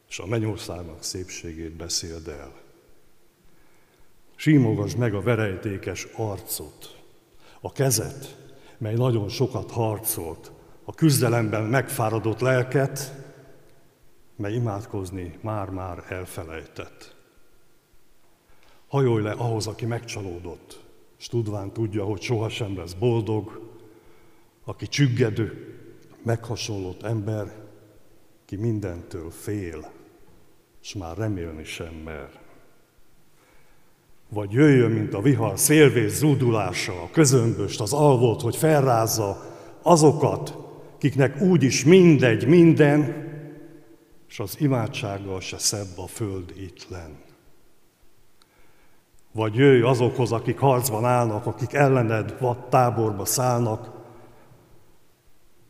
és 0.08 0.18
a 0.18 0.26
mennyországnak 0.26 1.02
szépségét 1.02 1.72
beszéld 1.72 2.28
el. 2.28 2.67
Símogasd 4.40 4.98
meg 4.98 5.14
a 5.14 5.20
verejtékes 5.20 6.04
arcot, 6.16 6.98
a 7.60 7.72
kezet, 7.72 8.36
mely 8.78 8.94
nagyon 8.94 9.28
sokat 9.28 9.70
harcolt, 9.70 10.52
a 10.84 10.94
küzdelemben 10.94 11.64
megfáradott 11.64 12.40
lelket, 12.40 13.14
mely 14.36 14.52
imádkozni 14.52 15.38
már-már 15.40 16.04
elfelejtett. 16.08 17.16
Hajolj 18.88 19.22
le 19.22 19.30
ahhoz, 19.30 19.66
aki 19.66 19.86
megcsalódott, 19.86 20.84
és 21.18 21.26
tudván 21.26 21.72
tudja, 21.72 22.04
hogy 22.04 22.20
sohasem 22.20 22.76
lesz 22.76 22.92
boldog, 22.92 23.70
aki 24.64 24.86
csüggedő, 24.86 25.78
meghasonlott 26.22 27.02
ember, 27.02 27.54
ki 28.44 28.56
mindentől 28.56 29.30
fél, 29.30 29.90
és 30.82 30.94
már 30.94 31.16
remélni 31.16 31.64
sem 31.64 31.94
mer. 31.94 32.46
Vagy 34.28 34.52
jöjjön, 34.52 34.90
mint 34.90 35.14
a 35.14 35.20
vihar 35.20 35.58
szélvész 35.58 36.18
zúdulása, 36.18 37.02
a 37.02 37.10
közömböst, 37.10 37.80
az 37.80 37.92
alvót, 37.92 38.40
hogy 38.40 38.56
felrázza 38.56 39.42
azokat, 39.82 40.58
kiknek 40.98 41.40
úgyis 41.40 41.84
mindegy 41.84 42.46
minden, 42.46 43.26
és 44.28 44.40
az 44.40 44.60
imádsággal 44.60 45.40
se 45.40 45.58
szebb 45.58 45.98
a 45.98 46.06
föld 46.06 46.52
itt 46.56 46.88
len. 46.88 47.18
Vagy 49.32 49.54
jöjj 49.54 49.82
azokhoz, 49.82 50.32
akik 50.32 50.58
harcban 50.58 51.04
állnak, 51.04 51.46
akik 51.46 51.72
ellened 51.72 52.36
vad 52.40 52.68
táborba 52.68 53.24
szállnak, 53.24 53.90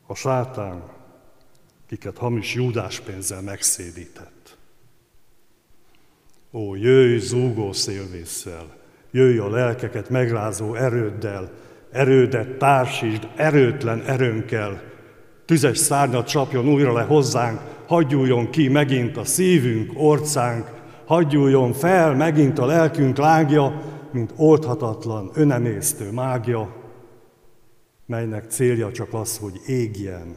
a 0.06 0.14
sátán, 0.14 0.82
kiket 1.86 2.18
hamis 2.18 2.54
júdás 2.54 3.00
pénzzel 3.00 3.42
megszédített. 3.42 4.37
Ó, 6.52 6.74
jöjj 6.74 7.18
zúgó 7.18 7.72
szélvésszel, 7.72 8.76
jöjj 9.10 9.38
a 9.38 9.50
lelkeket 9.50 10.08
megrázó 10.08 10.74
erőddel, 10.74 11.50
erődet 11.90 12.58
társítsd 12.58 13.28
erőtlen 13.36 14.02
erőnkkel, 14.02 14.82
tüzes 15.44 15.78
szárnyat 15.78 16.26
csapjon 16.26 16.68
újra 16.68 16.92
le 16.92 17.02
hozzánk, 17.02 17.60
hagyjuljon 17.86 18.50
ki 18.50 18.68
megint 18.68 19.16
a 19.16 19.24
szívünk, 19.24 19.92
orcánk, 19.94 20.70
hagyjuljon 21.04 21.72
fel 21.72 22.14
megint 22.14 22.58
a 22.58 22.66
lelkünk 22.66 23.16
lágja, 23.16 23.82
mint 24.12 24.32
oldhatatlan, 24.36 25.30
önemésztő 25.34 26.10
mágia, 26.10 26.76
melynek 28.06 28.50
célja 28.50 28.92
csak 28.92 29.14
az, 29.14 29.38
hogy 29.38 29.60
égjen, 29.66 30.36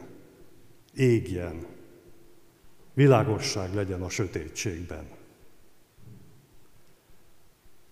égjen, 0.95 1.65
világosság 2.93 3.73
legyen 3.73 4.01
a 4.01 4.09
sötétségben. 4.09 5.19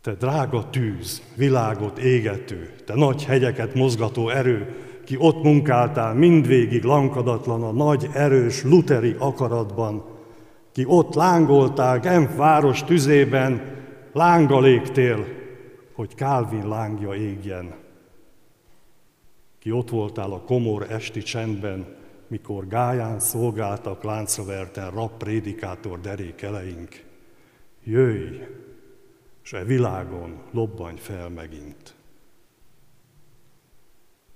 Te 0.02 0.14
drága 0.14 0.70
tűz, 0.70 1.22
világot 1.36 1.98
égető, 1.98 2.74
te 2.86 2.96
nagy 2.96 3.26
hegyeket 3.26 3.74
mozgató 3.74 4.30
erő, 4.30 4.76
ki 5.06 5.16
ott 5.18 5.44
munkáltál 5.44 6.14
mindvégig 6.14 6.84
lankadatlan 6.84 7.64
a 7.64 7.72
nagy, 7.72 8.10
erős 8.14 8.64
luteri 8.64 9.16
akaratban, 9.18 10.04
ki 10.72 10.84
ott 10.88 11.14
lángoltál 11.14 12.00
Genf 12.00 12.36
város 12.36 12.84
tüzében, 12.84 13.78
lánga 14.14 14.60
légtél, 14.60 15.26
hogy 15.94 16.16
Kálvin 16.16 16.68
lángja 16.68 17.14
égjen. 17.14 17.74
Ki 19.60 19.72
ott 19.72 19.90
voltál 19.90 20.32
a 20.32 20.42
komor 20.42 20.86
esti 20.90 21.22
csendben, 21.22 21.96
mikor 22.28 22.68
gáján 22.68 23.20
szolgáltak 23.20 24.04
láncaverten 24.04 24.92
rab 24.92 25.12
prédikátor 25.18 26.00
derékeleink. 26.00 27.04
Jöjj, 27.84 28.38
s 29.50 29.54
e 29.54 29.64
világon 29.64 30.38
lobbanj 30.52 30.98
fel 30.98 31.30
megint. 31.30 31.96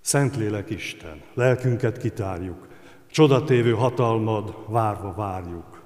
Szentlélek 0.02 0.70
Isten, 0.70 1.22
lelkünket 1.34 1.98
kitárjuk, 1.98 2.68
csodatévő 3.08 3.74
hatalmad 3.74 4.72
várva 4.72 5.14
várjuk. 5.14 5.84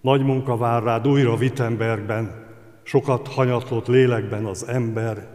Nagy 0.00 0.22
munka 0.22 0.56
vár 0.56 0.82
rád 0.82 1.06
újra 1.06 1.34
Wittenbergben, 1.34 2.46
sokat 2.82 3.28
hanyatlott 3.28 3.86
lélekben 3.86 4.44
az 4.44 4.68
ember, 4.68 5.28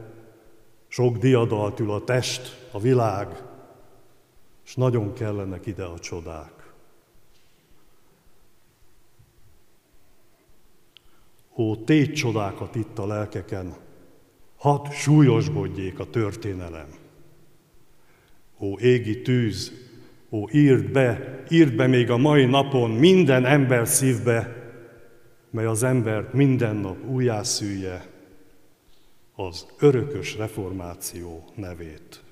sok 0.88 1.18
diadalt 1.18 1.80
ül 1.80 1.92
a 1.92 2.04
test, 2.04 2.70
a 2.72 2.80
világ, 2.80 3.44
és 4.66 4.76
nagyon 4.76 5.14
kellenek 5.14 5.66
ide 5.66 5.84
a 5.84 6.00
csodák. 6.00 6.55
Ó, 11.58 11.76
tégy 11.76 12.14
csodákat 12.14 12.76
itt 12.76 12.98
a 13.00 13.08
lelkeken, 13.08 13.76
hadd 14.58 14.90
súlyosbodjék 14.92 16.00
a 16.00 16.10
történelem. 16.10 16.88
Ó, 18.60 18.80
égi 18.80 19.22
tűz, 19.22 19.72
ó, 20.30 20.50
írd 20.52 20.92
be, 20.92 21.44
írd 21.50 21.76
be 21.76 21.88
még 21.88 22.10
a 22.10 22.18
mai 22.18 22.46
napon 22.46 22.92
minden 22.92 23.46
ember 23.46 23.88
szívbe, 23.88 24.64
mely 25.50 25.66
az 25.66 25.84
embert 25.84 26.34
minden 26.34 26.76
nap 26.76 27.06
újjászűje, 27.06 28.06
az 29.36 29.66
örökös 29.80 30.38
reformáció 30.38 31.44
nevét. 31.56 32.24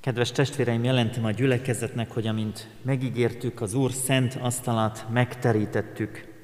Kedves 0.00 0.32
testvéreim, 0.32 0.84
jelentem 0.84 1.24
a 1.24 1.30
gyülekezetnek, 1.30 2.10
hogy 2.10 2.26
amint 2.26 2.68
megígértük, 2.82 3.60
az 3.60 3.74
Úr 3.74 3.92
szent 3.92 4.34
asztalát 4.34 5.06
megterítettük. 5.12 6.35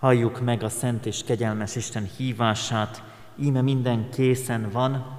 Halljuk 0.00 0.40
meg 0.40 0.62
a 0.62 0.68
szent 0.68 1.06
és 1.06 1.24
kegyelmes 1.24 1.76
Isten 1.76 2.08
hívását, 2.16 3.02
íme 3.36 3.60
minden 3.60 4.10
készen 4.10 4.70
van. 4.72 5.18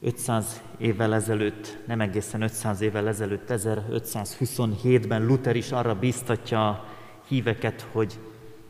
500 0.00 0.62
évvel 0.78 1.14
ezelőtt, 1.14 1.78
nem 1.86 2.00
egészen 2.00 2.42
500 2.42 2.80
évvel 2.80 3.08
ezelőtt, 3.08 3.44
1527-ben 3.48 5.26
Luther 5.26 5.56
is 5.56 5.72
arra 5.72 5.94
biztatja 5.94 6.68
a 6.68 6.84
híveket, 7.28 7.86
hogy 7.92 8.18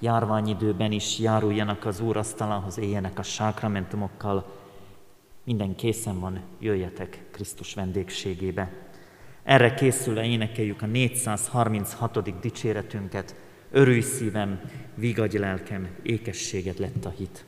járványidőben 0.01 0.93
is 0.93 1.19
járuljanak 1.19 1.85
az 1.85 2.01
Úr 2.01 2.17
asztalához, 2.17 2.79
éljenek 2.79 3.19
a 3.19 3.23
sákramentumokkal. 3.23 4.53
Minden 5.45 5.75
készen 5.75 6.21
van, 6.21 6.41
jöjjetek 6.59 7.25
Krisztus 7.31 7.75
vendégségébe. 7.75 8.73
Erre 9.43 9.75
készülve 9.75 10.25
énekeljük 10.25 10.83
a 10.83 10.87
436. 10.87 12.41
dicséretünket. 12.41 13.44
Örülj 13.77 14.01
szívem, 14.01 14.61
vigadj 14.95 15.39
lelkem, 15.39 15.89
ékességet 16.03 16.79
lett 16.79 17.05
a 17.05 17.11
hit. 17.11 17.45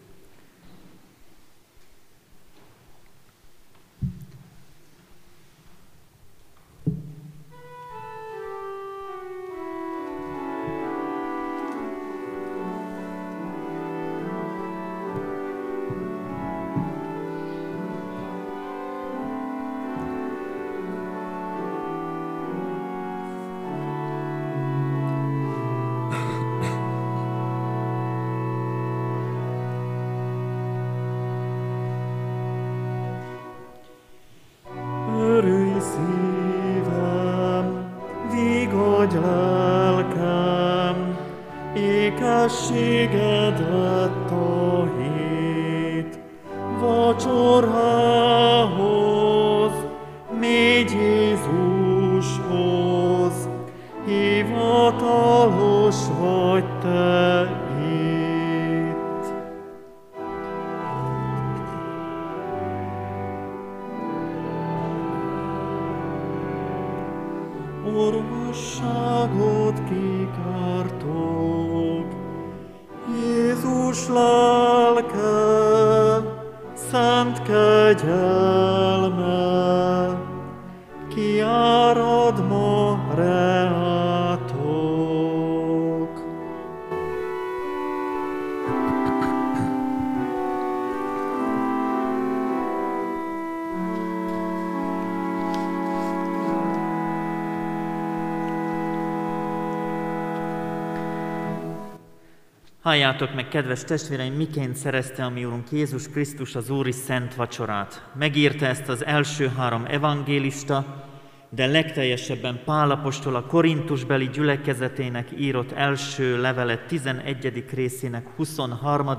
Halljátok 102.87 103.35
meg, 103.35 103.49
kedves 103.49 103.85
testvéreim, 103.85 104.35
miként 104.35 104.77
szerezte 104.77 105.25
a 105.25 105.31
mi 105.31 105.45
Úrunk 105.45 105.71
Jézus 105.71 106.09
Krisztus 106.09 106.55
az 106.55 106.71
Úri 106.71 106.93
Szent 106.93 107.35
Vacsorát. 107.35 108.11
Megírta 108.15 108.67
ezt 108.67 108.89
az 108.89 109.05
első 109.05 109.49
három 109.49 109.85
evangélista, 109.89 111.05
de 111.49 111.67
legteljesebben 111.67 112.61
Pálapostól 112.65 113.35
a 113.35 113.47
Korintusbeli 113.47 114.29
gyülekezetének 114.29 115.29
írott 115.39 115.73
első 115.73 116.41
levele 116.41 116.79
11. 116.79 117.65
részének 117.75 118.27
23. 118.37 119.11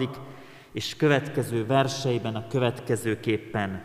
és 0.71 0.95
következő 0.95 1.65
verseiben 1.65 2.35
a 2.35 2.47
következőképpen. 2.47 3.81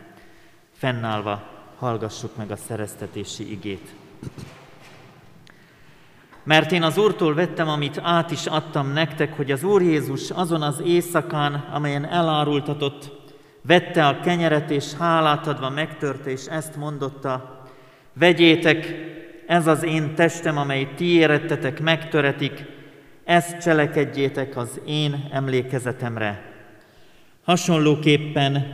Fennállva 0.73 1.43
hallgassuk 1.77 2.35
meg 2.35 2.51
a 2.51 2.55
szereztetési 2.55 3.51
igét. 3.51 3.93
Mert 6.43 6.71
én 6.71 6.83
az 6.83 6.97
Úrtól 6.97 7.33
vettem, 7.33 7.67
amit 7.67 7.99
át 8.03 8.31
is 8.31 8.45
adtam 8.45 8.93
nektek, 8.93 9.35
hogy 9.35 9.51
az 9.51 9.63
Úr 9.63 9.81
Jézus 9.81 10.29
azon 10.29 10.61
az 10.61 10.81
éjszakán, 10.85 11.53
amelyen 11.53 12.05
elárultatott, 12.05 13.11
vette 13.61 14.07
a 14.07 14.19
kenyeret, 14.19 14.69
és 14.69 14.93
hálát 14.93 15.47
adva 15.47 15.69
megtörte, 15.69 16.29
és 16.29 16.45
ezt 16.45 16.75
mondotta, 16.75 17.61
vegyétek, 18.13 18.95
ez 19.47 19.67
az 19.67 19.83
én 19.83 20.15
testem, 20.15 20.57
amely 20.57 20.93
ti 20.95 21.05
érettetek, 21.05 21.81
megtöretik, 21.81 22.65
ezt 23.23 23.61
cselekedjétek 23.61 24.57
az 24.57 24.81
én 24.85 25.27
emlékezetemre. 25.31 26.51
Hasonlóképpen 27.43 28.65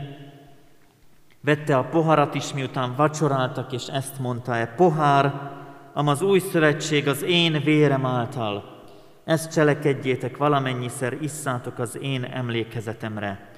vette 1.40 1.76
a 1.76 1.84
poharat 1.84 2.34
is, 2.34 2.52
miután 2.52 2.94
vacsoráltak, 2.96 3.72
és 3.72 3.86
ezt 3.86 4.18
mondta, 4.18 4.56
e 4.56 4.66
pohár, 4.66 5.50
am 5.92 6.08
az 6.08 6.22
új 6.22 6.38
szövetség 6.38 7.08
az 7.08 7.22
én 7.22 7.60
vérem 7.64 8.06
által. 8.06 8.78
Ezt 9.24 9.52
cselekedjétek, 9.52 10.36
valamennyiszer 10.36 11.16
isszátok 11.20 11.78
az 11.78 11.98
én 12.00 12.24
emlékezetemre. 12.24 13.50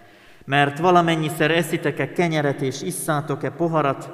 Mert 0.45 0.79
valamennyiszer 0.79 1.51
eszitek-e 1.51 2.13
kenyeret 2.13 2.61
és 2.61 2.83
isszátok-e 2.83 3.51
poharat, 3.51 4.11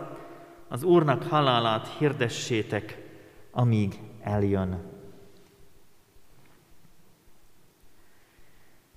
az 0.68 0.82
Úrnak 0.82 1.22
halálát 1.22 1.88
hirdessétek, 1.98 2.98
amíg 3.50 3.94
eljön. 4.22 4.96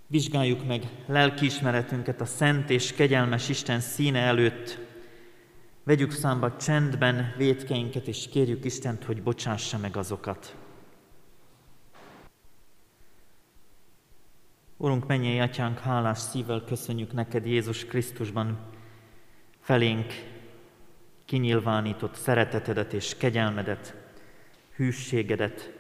Vizsgáljuk 0.08 0.68
meg 0.68 0.84
lelkiismeretünket 1.06 2.22
a 2.22 2.26
szent 2.26 2.70
és 2.70 2.94
kegyelmes 2.94 3.50
Isten 3.50 3.80
színe 3.80 4.20
előtt, 4.20 4.80
Vegyük 5.84 6.12
számba 6.12 6.56
csendben 6.58 7.34
vétkeinket, 7.38 8.08
és 8.08 8.28
kérjük 8.32 8.66
Istent, 8.66 9.04
hogy 9.04 9.24
bocsássa 9.24 9.78
meg 9.78 9.98
azokat. 9.98 10.56
Urunk, 14.78 15.08
mennyei 15.08 15.40
atyánk, 15.40 15.80
hálás 15.80 16.18
szívvel 16.20 16.64
köszönjük 16.64 17.14
neked 17.14 17.46
Jézus 17.46 17.86
Krisztusban 17.86 18.60
felénk 19.60 20.14
kinyilvánított 21.26 22.16
szeretetedet 22.16 22.94
és 22.94 23.18
kegyelmedet, 23.18 23.96
hűségedet. 24.76 25.72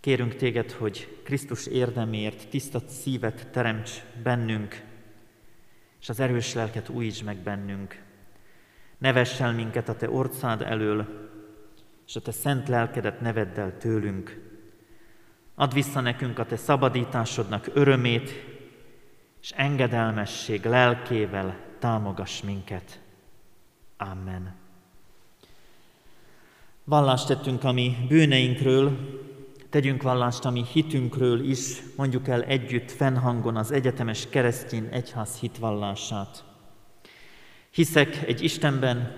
Kérünk 0.00 0.34
téged, 0.34 0.70
hogy 0.72 1.20
Krisztus 1.24 1.66
érdemért 1.66 2.48
tisztat 2.48 2.88
szívet 2.88 3.50
teremts 3.50 3.90
bennünk, 4.22 4.82
és 6.00 6.08
az 6.08 6.20
erős 6.20 6.54
lelket 6.54 6.88
újíts 6.88 7.24
meg 7.24 7.36
bennünk. 7.36 8.02
Ne 9.04 9.12
vess 9.12 9.40
el 9.40 9.52
minket 9.52 9.88
a 9.88 9.96
Te 9.96 10.10
orcád 10.10 10.62
elől, 10.62 11.06
és 12.06 12.16
a 12.16 12.20
Te 12.20 12.32
szent 12.32 12.68
lelkedet 12.68 13.20
neveddel 13.20 13.76
tőlünk. 13.78 14.40
Add 15.54 15.72
vissza 15.72 16.00
nekünk 16.00 16.38
a 16.38 16.46
Te 16.46 16.56
szabadításodnak 16.56 17.70
örömét, 17.72 18.30
és 19.42 19.50
engedelmesség 19.50 20.64
lelkével 20.64 21.56
támogass 21.78 22.42
minket. 22.42 23.00
Amen. 23.96 24.54
Vallást 26.84 27.26
tettünk 27.26 27.64
a 27.64 27.72
mi 27.72 27.96
bűneinkről, 28.08 28.98
tegyünk 29.70 30.02
vallást 30.02 30.44
a 30.44 30.50
mi 30.50 30.64
hitünkről 30.72 31.50
is, 31.50 31.82
mondjuk 31.96 32.28
el 32.28 32.42
együtt 32.42 32.90
fennhangon 32.90 33.56
az 33.56 33.70
egyetemes 33.70 34.28
keresztény 34.28 34.88
egyház 34.90 35.38
hitvallását. 35.38 36.53
Hiszek 37.74 38.22
egy 38.26 38.42
Istenben, 38.42 39.16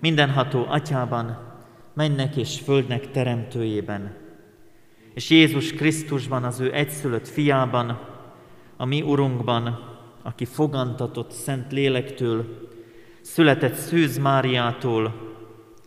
mindenható 0.00 0.64
atyában, 0.68 1.38
mennek 1.94 2.36
és 2.36 2.60
földnek 2.60 3.10
teremtőjében, 3.10 4.16
és 5.14 5.30
Jézus 5.30 5.72
Krisztusban, 5.72 6.44
az 6.44 6.60
ő 6.60 6.72
egyszülött 6.74 7.28
fiában, 7.28 8.00
a 8.76 8.84
mi 8.84 9.02
Urunkban, 9.02 9.96
aki 10.22 10.44
fogantatott 10.44 11.30
Szent 11.30 11.72
Lélektől, 11.72 12.68
született 13.20 13.74
Szűz 13.74 14.18
Máriától, 14.18 15.34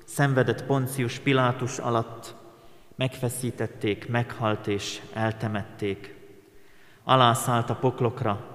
szenvedett 0.06 0.66
Poncius 0.66 1.20
Pilátus 1.20 1.78
alatt, 1.78 2.36
megfeszítették, 2.96 4.10
meghalt 4.10 4.68
és 4.68 5.02
eltemették. 5.14 6.16
Alászállt 7.04 7.70
a 7.70 7.76
poklokra, 7.76 8.51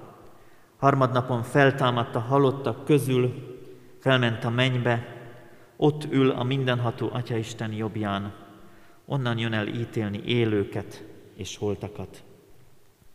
Harmadnapon 0.77 1.43
feltámadt 1.43 2.15
a 2.15 2.19
halottak 2.19 2.85
közül, 2.85 3.55
felment 3.99 4.43
a 4.43 4.49
mennybe, 4.49 5.15
ott 5.75 6.03
ül 6.11 6.29
a 6.29 6.43
mindenható 6.43 7.09
Atyaisten 7.13 7.71
jobbján, 7.71 8.33
onnan 9.05 9.37
jön 9.37 9.53
el 9.53 9.67
ítélni 9.67 10.21
élőket 10.25 11.03
és 11.35 11.57
holtakat. 11.57 12.23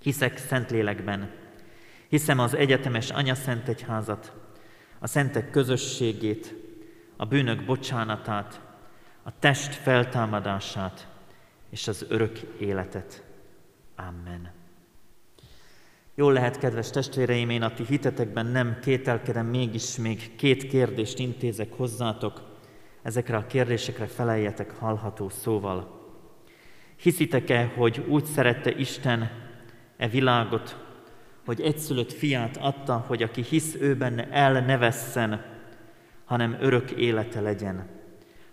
Hiszek 0.01 0.39
Szentlélekben, 0.39 1.31
hiszem 2.09 2.39
az 2.39 2.55
egyetemes 2.55 3.11
Anya 3.11 3.35
Szent 3.35 3.69
Egyházat, 3.69 4.33
a 4.99 5.07
szentek 5.07 5.51
közösségét, 5.51 6.55
a 7.17 7.25
bűnök 7.25 7.65
bocsánatát, 7.65 8.61
a 9.23 9.39
test 9.39 9.75
feltámadását 9.75 11.09
és 11.71 11.89
az 11.89 12.07
örök 12.09 12.39
életet. 12.59 13.23
Amen. 13.97 14.62
Jól 16.15 16.33
lehet, 16.33 16.59
kedves 16.59 16.91
testvéreim, 16.91 17.51
én 17.51 17.63
a 17.63 17.75
ti 17.75 17.85
hitetekben 17.85 18.47
nem 18.47 18.79
kételkedem, 18.83 19.47
mégis 19.47 19.97
még 19.97 20.37
két 20.37 20.67
kérdést 20.67 21.19
intézek 21.19 21.73
hozzátok. 21.73 22.43
Ezekre 23.03 23.37
a 23.37 23.47
kérdésekre 23.47 24.07
feleljetek 24.07 24.71
hallható 24.71 25.29
szóval. 25.29 26.01
Hiszitek-e, 26.97 27.73
hogy 27.77 28.05
úgy 28.09 28.25
szerette 28.25 28.71
Isten 28.71 29.31
e 29.97 30.09
világot, 30.09 30.77
hogy 31.45 31.61
egyszülött 31.61 32.13
fiát 32.13 32.57
adta, 32.57 33.05
hogy 33.07 33.23
aki 33.23 33.43
hisz 33.43 33.75
ő 33.81 33.97
benne 33.97 34.29
el 34.31 34.53
ne 34.53 34.77
vesszen, 34.77 35.45
hanem 36.25 36.57
örök 36.61 36.91
élete 36.91 37.41
legyen? 37.41 37.89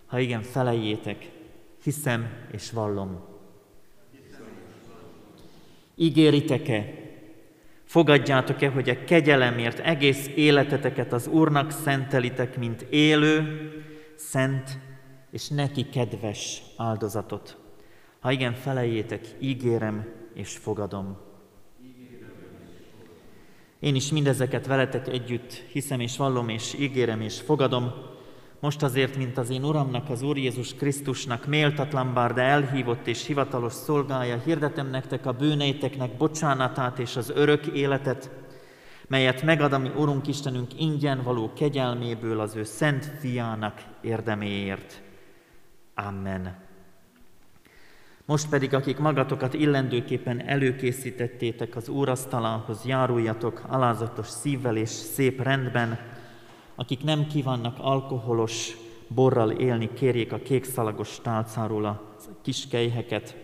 Ha 0.06 0.18
igen, 0.18 0.42
felejétek, 0.42 1.30
hiszem 1.82 2.30
és 2.52 2.70
vallom. 2.70 3.20
Ígéritek-e, 5.94 6.99
Fogadjátok-e, 7.90 8.68
hogy 8.68 8.88
a 8.88 9.04
kegyelemért 9.04 9.78
egész 9.78 10.30
életeteket 10.34 11.12
az 11.12 11.26
Úrnak 11.26 11.70
szentelitek, 11.70 12.58
mint 12.58 12.82
élő, 12.82 13.70
szent 14.16 14.78
és 15.30 15.48
neki 15.48 15.88
kedves 15.88 16.62
áldozatot? 16.76 17.56
Ha 18.20 18.30
igen, 18.30 18.54
felejétek, 18.54 19.26
ígérem 19.38 20.08
és 20.34 20.56
fogadom. 20.56 21.18
Én 23.80 23.94
is 23.94 24.10
mindezeket 24.10 24.66
veletek 24.66 25.08
együtt 25.08 25.52
hiszem 25.52 26.00
és 26.00 26.16
vallom 26.16 26.48
és 26.48 26.74
ígérem 26.78 27.20
és 27.20 27.40
fogadom, 27.40 27.92
most 28.60 28.82
azért, 28.82 29.16
mint 29.16 29.38
az 29.38 29.50
én 29.50 29.64
Uramnak, 29.64 30.10
az 30.10 30.22
Úr 30.22 30.36
Jézus 30.36 30.74
Krisztusnak 30.74 31.46
méltatlan 31.46 32.14
bár, 32.14 32.34
de 32.34 32.42
elhívott 32.42 33.06
és 33.06 33.26
hivatalos 33.26 33.72
szolgája, 33.72 34.38
hirdetem 34.44 34.90
nektek 34.90 35.26
a 35.26 35.32
bűneiteknek 35.32 36.16
bocsánatát 36.16 36.98
és 36.98 37.16
az 37.16 37.30
örök 37.34 37.66
életet, 37.66 38.30
melyet 39.06 39.42
megad 39.42 39.72
a 39.72 39.78
mi 39.78 39.90
Urunk 39.96 40.26
Istenünk 40.26 40.80
ingyen 40.80 41.22
való 41.22 41.52
kegyelméből 41.52 42.40
az 42.40 42.56
ő 42.56 42.64
szent 42.64 43.04
fiának 43.04 43.82
érdeméért. 44.00 45.02
Amen. 45.94 46.68
Most 48.24 48.48
pedig, 48.48 48.74
akik 48.74 48.98
magatokat 48.98 49.54
illendőképpen 49.54 50.48
előkészítettétek 50.48 51.76
az 51.76 51.88
úrasztalához, 51.88 52.84
járuljatok 52.84 53.62
alázatos 53.68 54.28
szívvel 54.28 54.76
és 54.76 54.88
szép 54.88 55.42
rendben, 55.42 55.98
akik 56.80 57.04
nem 57.04 57.26
kívánnak 57.26 57.76
alkoholos 57.80 58.76
borral 59.08 59.50
élni, 59.50 59.92
kérjék 59.92 60.32
a 60.32 60.38
kékszalagos 60.38 61.18
tálcáról 61.22 61.84
a 61.84 62.02
kis 62.42 62.66
kejheket. 62.68 63.36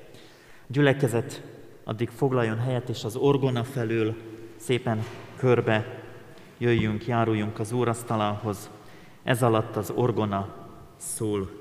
Gyülekezet 0.67 1.43
addig 1.85 2.09
foglaljon 2.09 2.59
helyet, 2.59 2.89
és 2.89 3.05
az 3.05 3.17
orgona 3.17 3.65
felől 3.65 4.15
szépen 4.57 5.05
körbe 5.37 6.03
jöjjünk, 6.59 7.07
járuljunk 7.07 7.59
az 7.59 7.73
úrasztalához. 7.73 8.71
Ez 9.23 9.43
alatt 9.43 9.77
az 9.77 9.93
orgona 9.95 10.55
szól. 10.97 11.56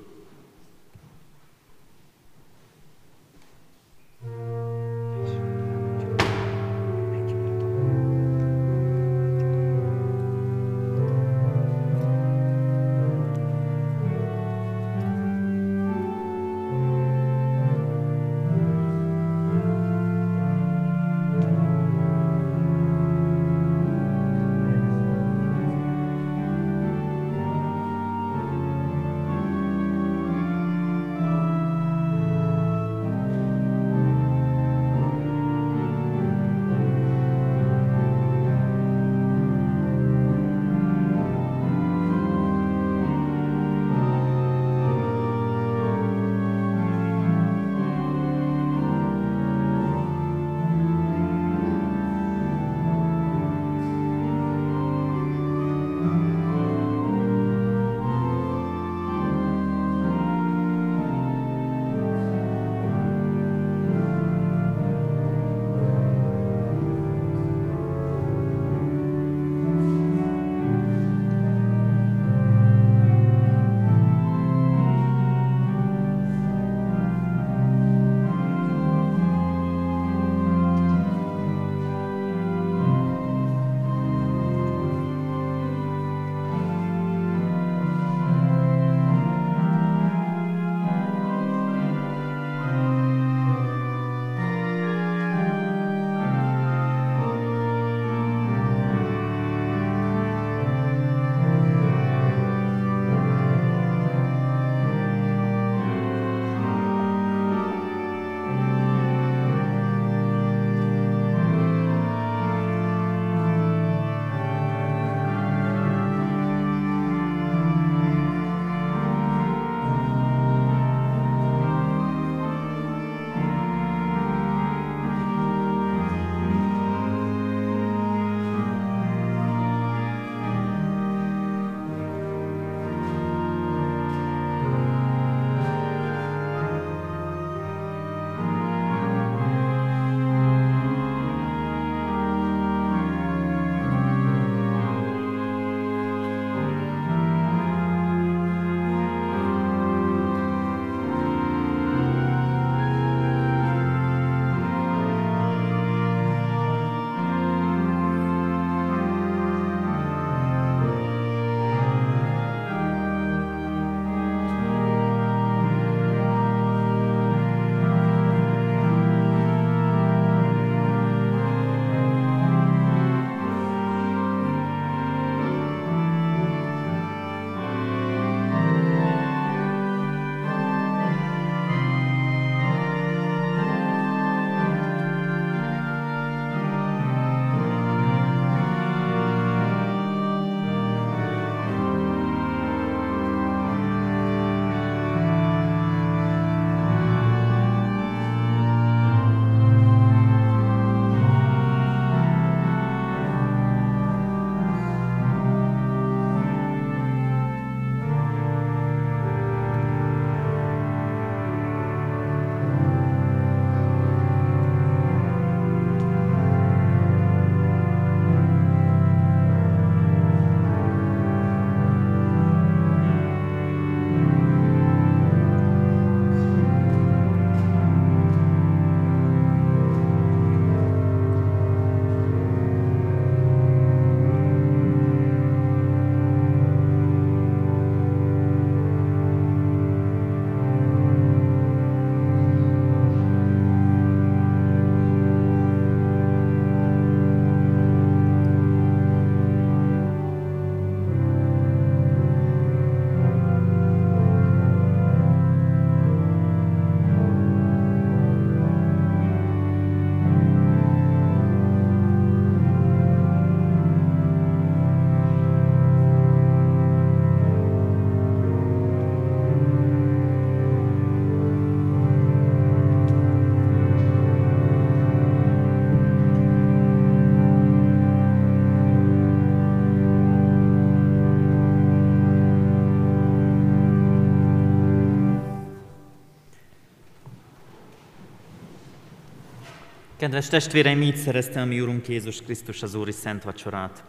Kedves 290.17 290.47
testvéreim, 290.47 291.01
így 291.01 291.15
szerezte 291.15 291.61
a 291.61 291.65
mi 291.65 291.81
Úrunk 291.81 292.07
Jézus 292.07 292.41
Krisztus 292.41 292.83
az 292.83 292.95
Úri 292.95 293.11
Szent 293.11 293.43
Vacsorát. 293.43 294.03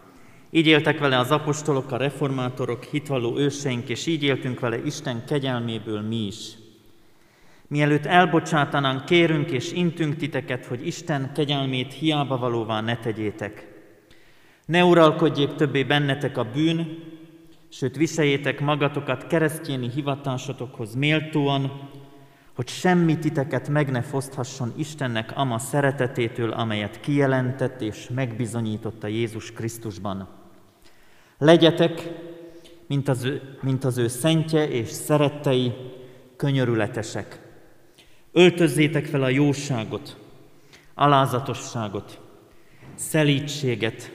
Így 0.51 0.67
éltek 0.67 0.99
vele 0.99 1.19
az 1.19 1.31
apostolok, 1.31 1.91
a 1.91 1.97
reformátorok, 1.97 2.85
hitvalló 2.85 3.39
őseink, 3.39 3.89
és 3.89 4.07
így 4.07 4.23
éltünk 4.23 4.61
vele 4.61 4.85
Isten 4.85 5.25
kegyelméből 5.25 6.01
mi 6.01 6.27
is. 6.27 6.53
Mielőtt 7.67 8.05
elbocsátanánk, 8.05 9.05
kérünk 9.05 9.51
és 9.51 9.73
intünk 9.73 10.17
titeket, 10.17 10.67
hogy 10.67 10.87
Isten 10.87 11.33
kegyelmét 11.35 11.93
hiába 11.93 12.39
valóvá 12.39 12.81
ne 12.81 12.97
tegyétek. 12.97 13.67
Ne 14.67 14.85
uralkodjék 14.85 15.55
többé 15.55 15.85
bennetek 15.85 16.37
a 16.37 16.45
bűn, 16.55 16.99
sőt 17.69 17.97
viseljétek 17.97 18.61
magatokat 18.61 19.27
keresztjéni 19.27 19.91
hivatásotokhoz 19.95 20.95
méltóan, 20.95 21.91
hogy 22.57 22.69
semmi 22.69 23.19
titeket 23.19 23.69
meg 23.69 23.91
ne 23.91 24.03
foszthasson 24.03 24.73
Istennek 24.77 25.33
ama 25.35 25.59
szeretetétől, 25.59 26.51
amelyet 26.51 27.01
kijelentett 27.01 27.81
és 27.81 28.09
megbizonyított 28.15 29.05
a 29.05 29.07
Jézus 29.07 29.53
Krisztusban. 29.53 30.29
Legyetek, 31.39 32.13
mint 32.87 33.09
az, 33.09 33.25
ő, 33.25 33.59
mint 33.63 33.85
az 33.85 33.99
ő 33.99 34.09
szentje 34.09 34.69
és 34.69 34.89
szerettei, 34.89 35.73
könyörületesek. 36.37 37.41
Öltözzétek 38.33 39.05
fel 39.05 39.23
a 39.23 39.29
jóságot, 39.29 40.17
alázatosságot, 40.95 42.21
szelítséget, 42.95 44.13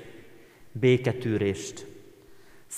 béketűrést. 0.72 1.91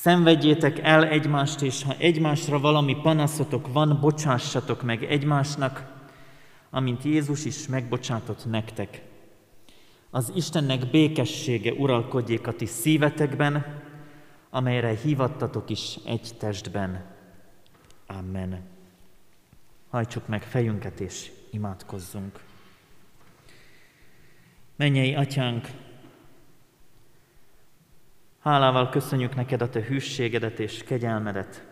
Szenvedjétek 0.04 0.80
el 0.80 1.08
egymást, 1.08 1.62
és 1.62 1.84
ha 1.84 1.96
egymásra 1.98 2.60
valami 2.60 2.96
panaszotok 3.02 3.74
van, 3.74 3.98
bocsássatok 4.00 4.82
meg 4.82 5.04
egymásnak, 5.04 5.94
amint 6.70 7.04
Jézus 7.04 7.46
is 7.46 7.68
megbocsátott 7.68 8.46
nektek. 8.46 9.02
Az 10.10 10.32
Istennek 10.36 10.90
békessége 10.90 11.72
uralkodjék 11.72 12.48
a 12.48 12.54
ti 12.54 12.66
szívetekben, 12.66 13.82
amelyre 14.50 14.96
hívattatok 15.04 15.70
is 15.70 15.98
egy 16.06 16.32
testben. 16.40 17.06
Amen. 18.08 18.62
Hajtsuk 19.90 20.28
meg 20.28 20.44
fejünket 20.44 21.00
és 21.00 21.32
imádkozzunk. 21.52 22.40
Mennyei 24.76 25.16
atyánk, 25.16 25.68
Hálával 28.44 28.90
köszönjük 28.90 29.36
neked 29.36 29.62
a 29.62 29.70
te 29.70 29.82
hűségedet 29.82 30.60
és 30.60 30.84
kegyelmedet. 30.84 31.64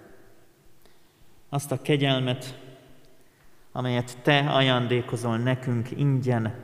Azt 1.49 1.71
a 1.71 1.81
kegyelmet, 1.81 2.59
amelyet 3.71 4.17
te 4.21 4.39
ajándékozol 4.39 5.37
nekünk 5.37 5.91
ingyen. 5.91 6.55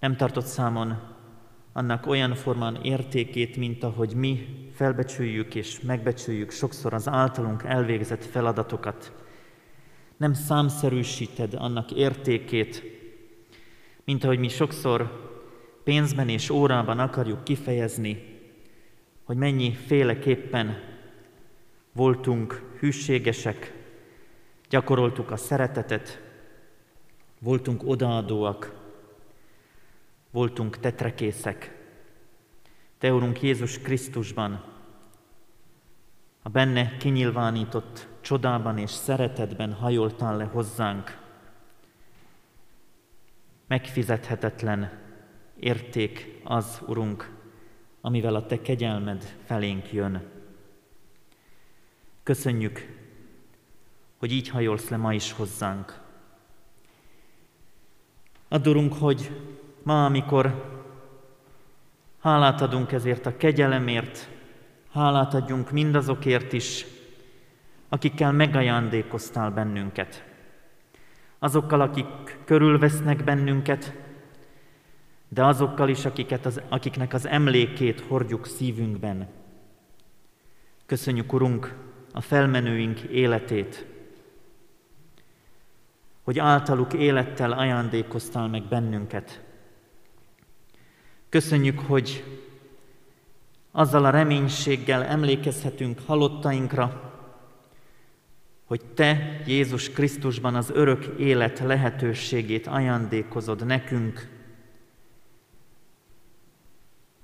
Nem 0.00 0.16
tartott 0.16 0.44
számon 0.44 0.98
annak 1.72 2.06
olyan 2.06 2.34
formán 2.34 2.78
értékét, 2.82 3.56
mint 3.56 3.82
ahogy 3.82 4.14
mi 4.14 4.46
felbecsüljük 4.74 5.54
és 5.54 5.80
megbecsüljük 5.80 6.50
sokszor 6.50 6.94
az 6.94 7.08
általunk 7.08 7.62
elvégzett 7.62 8.24
feladatokat. 8.24 9.12
Nem 10.16 10.34
számszerűsíted 10.34 11.54
annak 11.54 11.90
értékét, 11.90 12.82
mint 14.04 14.24
ahogy 14.24 14.38
mi 14.38 14.48
sokszor 14.48 15.24
pénzben 15.84 16.28
és 16.28 16.50
órában 16.50 16.98
akarjuk 16.98 17.44
kifejezni, 17.44 18.34
hogy 19.26 19.36
mennyi 19.36 19.74
féleképpen 19.74 20.82
voltunk 21.92 22.76
hűségesek, 22.78 23.72
gyakoroltuk 24.68 25.30
a 25.30 25.36
szeretetet, 25.36 26.22
voltunk 27.38 27.82
odaadóak, 27.84 28.74
voltunk 30.30 30.78
tetrekészek. 30.78 31.74
Te, 32.98 33.12
Urunk 33.12 33.42
Jézus 33.42 33.78
Krisztusban, 33.78 34.64
a 36.42 36.48
benne 36.48 36.96
kinyilvánított 36.96 38.08
csodában 38.20 38.78
és 38.78 38.90
szeretetben 38.90 39.72
hajoltál 39.72 40.36
le 40.36 40.44
hozzánk. 40.44 41.18
Megfizethetetlen 43.66 45.00
érték 45.60 46.40
az, 46.44 46.82
Urunk, 46.86 47.35
amivel 48.06 48.34
a 48.34 48.46
Te 48.46 48.60
kegyelmed 48.60 49.36
felénk 49.44 49.92
jön. 49.92 50.22
Köszönjük, 52.22 52.96
hogy 54.18 54.32
így 54.32 54.48
hajolsz 54.48 54.88
le 54.88 54.96
ma 54.96 55.14
is 55.14 55.32
hozzánk. 55.32 56.00
Adorunk, 58.48 58.94
hogy 58.94 59.30
ma, 59.82 60.04
amikor 60.04 60.64
hálát 62.20 62.60
adunk 62.60 62.92
ezért 62.92 63.26
a 63.26 63.36
kegyelemért, 63.36 64.28
hálát 64.92 65.34
adjunk 65.34 65.70
mindazokért 65.70 66.52
is, 66.52 66.86
akikkel 67.88 68.32
megajándékoztál 68.32 69.50
bennünket. 69.50 70.24
Azokkal, 71.38 71.80
akik 71.80 72.38
körülvesznek 72.44 73.24
bennünket, 73.24 74.05
de 75.28 75.44
azokkal 75.44 75.88
is, 75.88 76.04
akiket 76.04 76.46
az, 76.46 76.60
akiknek 76.68 77.14
az 77.14 77.26
emlékét 77.26 78.00
hordjuk 78.00 78.46
szívünkben. 78.46 79.28
Köszönjük, 80.86 81.32
Urunk, 81.32 81.74
a 82.12 82.20
felmenőink 82.20 83.00
életét, 83.00 83.86
hogy 86.22 86.38
általuk 86.38 86.92
élettel 86.92 87.52
ajándékoztál 87.52 88.48
meg 88.48 88.62
bennünket. 88.62 89.44
Köszönjük, 91.28 91.78
hogy 91.78 92.24
azzal 93.70 94.04
a 94.04 94.10
reménységgel 94.10 95.04
emlékezhetünk 95.04 96.00
halottainkra, 96.06 97.14
hogy 98.64 98.80
Te, 98.94 99.42
Jézus 99.46 99.90
Krisztusban 99.90 100.54
az 100.54 100.70
örök 100.74 101.04
élet 101.18 101.58
lehetőségét 101.58 102.66
ajándékozod 102.66 103.66
nekünk, 103.66 104.35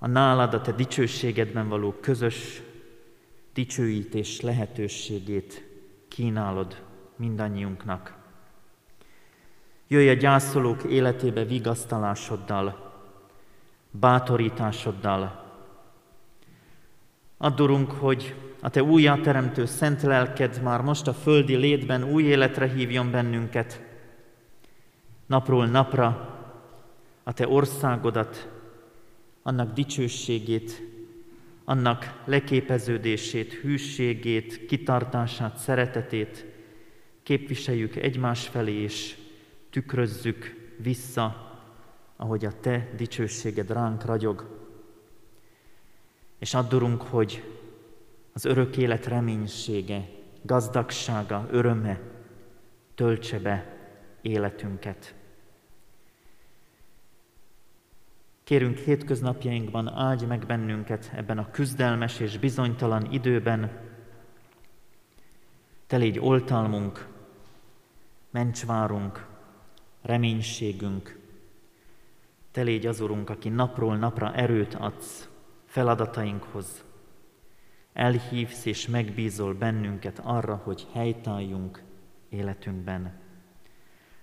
a 0.02 0.06
nálad, 0.06 0.54
a 0.54 0.60
te 0.60 0.72
dicsőségedben 0.72 1.68
való 1.68 1.94
közös 2.00 2.62
dicsőítés 3.54 4.40
lehetőségét 4.40 5.64
kínálod 6.08 6.82
mindannyiunknak. 7.16 8.14
Jöjj 9.88 10.08
a 10.08 10.12
gyászolók 10.12 10.82
életébe 10.82 11.44
vigasztalásoddal, 11.44 12.92
bátorításoddal. 13.90 15.52
Addurunk, 17.36 17.90
hogy 17.90 18.34
a 18.60 18.70
Te 18.70 18.82
újjáteremtő 18.82 19.66
szent 19.66 20.02
lelked 20.02 20.62
már 20.62 20.80
most 20.80 21.06
a 21.06 21.14
földi 21.14 21.54
létben 21.54 22.04
új 22.04 22.22
életre 22.22 22.68
hívjon 22.68 23.10
bennünket. 23.10 23.82
Napról 25.26 25.66
napra 25.66 26.38
a 27.22 27.32
Te 27.32 27.48
országodat 27.48 28.51
annak 29.42 29.72
dicsőségét, 29.72 30.82
annak 31.64 32.22
leképeződését, 32.24 33.52
hűségét, 33.52 34.66
kitartását, 34.66 35.56
szeretetét 35.56 36.46
képviseljük 37.22 37.96
egymás 37.96 38.46
felé, 38.46 38.72
és 38.72 39.16
tükrözzük 39.70 40.70
vissza, 40.78 41.50
ahogy 42.16 42.44
a 42.44 42.60
Te 42.60 42.90
dicsőséged 42.96 43.70
ránk 43.70 44.04
ragyog. 44.04 44.60
És 46.38 46.54
addurunk, 46.54 47.02
hogy 47.02 47.42
az 48.32 48.44
örök 48.44 48.76
élet 48.76 49.06
reménysége, 49.06 50.08
gazdagsága, 50.42 51.48
öröme 51.50 52.00
töltse 52.94 53.38
be 53.38 53.76
életünket. 54.20 55.14
Kérünk 58.44 58.76
hétköznapjainkban 58.76 59.88
áldj 59.88 60.24
meg 60.24 60.46
bennünket 60.46 61.10
ebben 61.14 61.38
a 61.38 61.50
küzdelmes 61.50 62.20
és 62.20 62.38
bizonytalan 62.38 63.12
időben. 63.12 63.70
Te 65.86 65.96
légy 65.96 66.18
oltalmunk, 66.18 67.08
mencsvárunk, 68.30 69.26
reménységünk. 70.02 71.18
Te 72.50 72.62
légy 72.62 72.86
az 72.86 73.00
Urunk, 73.00 73.30
aki 73.30 73.48
napról 73.48 73.96
napra 73.96 74.34
erőt 74.34 74.74
adsz 74.74 75.28
feladatainkhoz. 75.64 76.84
Elhívsz 77.92 78.64
és 78.64 78.88
megbízol 78.88 79.54
bennünket 79.54 80.20
arra, 80.24 80.60
hogy 80.64 80.86
helytálljunk 80.92 81.82
életünkben. 82.28 83.20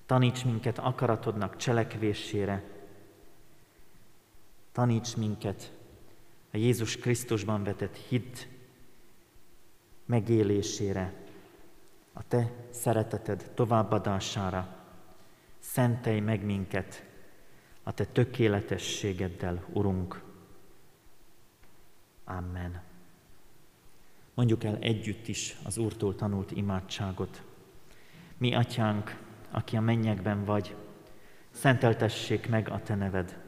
Taníts 0.06 0.46
minket 0.46 0.78
akaratodnak 0.78 1.56
cselekvésére, 1.56 2.64
Taníts 4.80 5.16
minket 5.16 5.74
a 6.52 6.58
Jézus 6.58 6.98
Krisztusban 6.98 7.64
vetett 7.64 7.96
hit 7.96 8.48
megélésére, 10.06 11.14
a 12.14 12.28
Te 12.28 12.52
szereteted 12.70 13.52
továbbadására. 13.56 14.86
Szentelj 15.60 16.20
meg 16.20 16.46
minket 16.46 17.04
a 17.84 17.94
Te 17.94 18.06
tökéletességeddel, 18.06 19.66
Urunk. 19.74 20.22
Amen. 22.24 22.82
Mondjuk 24.34 24.64
el 24.64 24.78
együtt 24.78 25.28
is 25.28 25.58
az 25.64 25.78
Úrtól 25.78 26.16
tanult 26.16 26.52
imádságot. 26.52 27.44
Mi, 28.38 28.56
Atyánk, 28.56 29.18
aki 29.52 29.76
a 29.76 29.82
mennyekben 29.82 30.46
vagy, 30.46 30.76
szenteltessék 31.52 32.50
meg 32.50 32.70
a 32.70 32.82
Te 32.84 32.96
neved. 32.96 33.48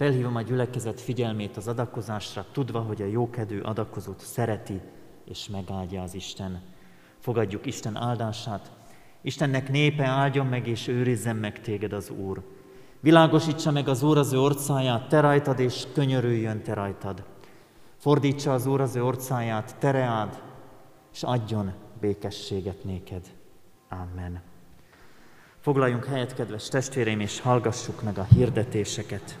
Felhívom 0.00 0.36
a 0.36 0.42
gyülekezet 0.42 1.00
figyelmét 1.00 1.56
az 1.56 1.68
adakozásra, 1.68 2.46
tudva, 2.52 2.80
hogy 2.80 3.02
a 3.02 3.06
jókedő 3.06 3.60
adakozót 3.60 4.20
szereti 4.20 4.80
és 5.24 5.48
megáldja 5.48 6.02
az 6.02 6.14
Isten. 6.14 6.62
Fogadjuk 7.18 7.66
Isten 7.66 7.96
áldását. 7.96 8.70
Istennek 9.20 9.70
népe 9.70 10.04
áldjon 10.04 10.46
meg 10.46 10.66
és 10.66 10.88
őrizzen 10.88 11.36
meg 11.36 11.60
téged 11.60 11.92
az 11.92 12.10
Úr. 12.10 12.42
Világosítsa 13.00 13.70
meg 13.70 13.88
az 13.88 14.02
Úr 14.02 14.18
az 14.18 14.32
ő 14.32 14.40
orcáját, 14.40 15.08
te 15.08 15.20
rajtad, 15.20 15.58
és 15.58 15.86
könyörüljön 15.92 16.62
te 16.62 16.74
rajtad. 16.74 17.24
Fordítsa 17.96 18.52
az 18.52 18.66
Úr 18.66 18.80
az 18.80 18.96
ő 18.96 19.04
orcáját, 19.04 19.76
tereád, 19.78 20.42
és 21.12 21.22
adjon 21.22 21.72
békességet 22.00 22.84
néked. 22.84 23.26
Amen. 23.88 24.42
Foglaljunk 25.58 26.04
helyet, 26.04 26.34
kedves 26.34 26.68
testvéreim, 26.68 27.20
és 27.20 27.40
hallgassuk 27.40 28.02
meg 28.02 28.18
a 28.18 28.26
hirdetéseket. 28.34 29.38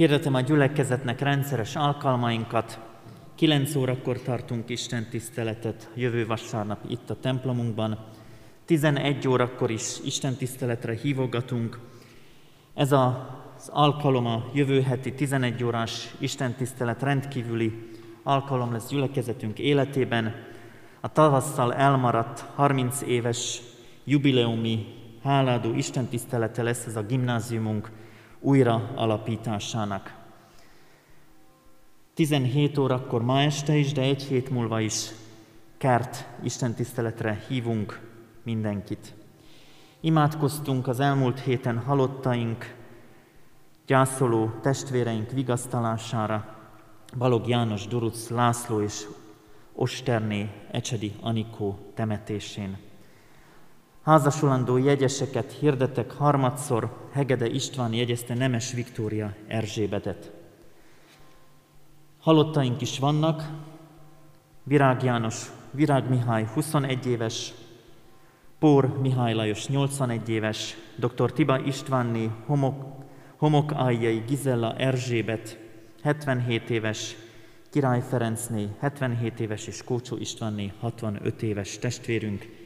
Hirdetem 0.00 0.34
a 0.34 0.40
gyülekezetnek 0.40 1.20
rendszeres 1.20 1.76
alkalmainkat. 1.76 2.78
9 3.34 3.74
órakor 3.74 4.22
tartunk 4.22 4.68
Isten 4.68 5.06
tiszteletet 5.10 5.90
jövő 5.94 6.26
vasárnap 6.26 6.78
itt 6.88 7.10
a 7.10 7.20
templomunkban. 7.20 7.98
11 8.64 9.28
órakor 9.28 9.70
is 9.70 9.98
Isten 10.04 10.34
tiszteletre 10.34 10.94
hívogatunk. 10.94 11.78
Ez 12.74 12.92
az 12.92 13.68
alkalom 13.68 14.26
a 14.26 14.50
jövő 14.54 14.82
heti 14.82 15.12
11 15.12 15.64
órás 15.64 16.14
Isten 16.18 16.54
tisztelet 16.54 17.02
rendkívüli 17.02 17.90
alkalom 18.22 18.72
lesz 18.72 18.88
gyülekezetünk 18.88 19.58
életében. 19.58 20.34
A 21.00 21.12
tavasszal 21.12 21.74
elmaradt 21.74 22.40
30 22.54 23.02
éves 23.02 23.60
jubileumi 24.04 24.86
háládó 25.22 25.74
Isten 25.74 26.06
tisztelete 26.06 26.62
lesz 26.62 26.86
ez 26.86 26.96
a 26.96 27.02
gimnáziumunk 27.02 27.90
újra 28.40 28.90
alapításának. 28.94 30.18
17 32.14 32.78
órakor 32.78 33.22
ma 33.22 33.40
este 33.40 33.76
is, 33.76 33.92
de 33.92 34.00
egy 34.00 34.22
hét 34.22 34.50
múlva 34.50 34.80
is 34.80 35.10
kert 35.76 36.26
Isten 36.42 36.74
tiszteletre 36.74 37.44
hívunk 37.48 38.00
mindenkit. 38.42 39.14
Imádkoztunk 40.00 40.88
az 40.88 41.00
elmúlt 41.00 41.40
héten 41.40 41.78
halottaink, 41.78 42.74
gyászoló 43.86 44.50
testvéreink 44.62 45.30
vigasztalására, 45.30 46.58
Balog 47.18 47.48
János, 47.48 47.86
Duruc 47.86 48.28
László 48.28 48.82
és 48.82 49.06
Osterné 49.72 50.50
Ecsedi 50.70 51.12
Anikó 51.20 51.78
temetésén. 51.94 52.78
Házasulandó 54.02 54.76
jegyeseket 54.76 55.52
hirdetek 55.52 56.12
harmadszor, 56.12 57.08
Hegede 57.12 57.46
István 57.46 57.92
jegyezte 57.92 58.34
Nemes 58.34 58.72
Viktória 58.72 59.34
Erzsébetet. 59.46 60.30
Halottaink 62.20 62.80
is 62.80 62.98
vannak, 62.98 63.48
Virág 64.62 65.02
János, 65.02 65.50
Virág 65.70 66.08
Mihály 66.08 66.44
21 66.54 67.06
éves, 67.06 67.52
Pór 68.58 68.98
Mihály 69.00 69.32
Lajos 69.32 69.68
81 69.68 70.28
éves, 70.28 70.76
dr. 70.96 71.32
Tiba 71.32 71.58
Istvánné, 71.58 72.30
Homok, 72.46 73.04
Homok 73.36 73.72
Ájjai 73.72 74.22
Gizella 74.26 74.74
Erzsébet 74.76 75.58
77 76.02 76.70
éves, 76.70 77.16
Király 77.70 78.02
Ferencné 78.08 78.68
77 78.78 79.40
éves 79.40 79.66
és 79.66 79.84
Kócsó 79.84 80.16
Istvánné 80.16 80.72
65 80.80 81.42
éves 81.42 81.78
testvérünk, 81.78 82.59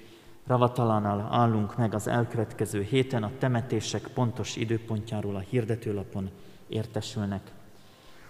Ravatalánál 0.47 1.29
állunk 1.31 1.77
meg 1.77 1.95
az 1.95 2.09
elkövetkező 2.09 2.83
héten, 2.83 3.23
a 3.23 3.31
temetések 3.39 4.09
pontos 4.15 4.57
időpontjáról 4.57 5.37
a 5.37 5.45
hirdetőlapon 5.51 6.31
értesülnek. 6.69 7.53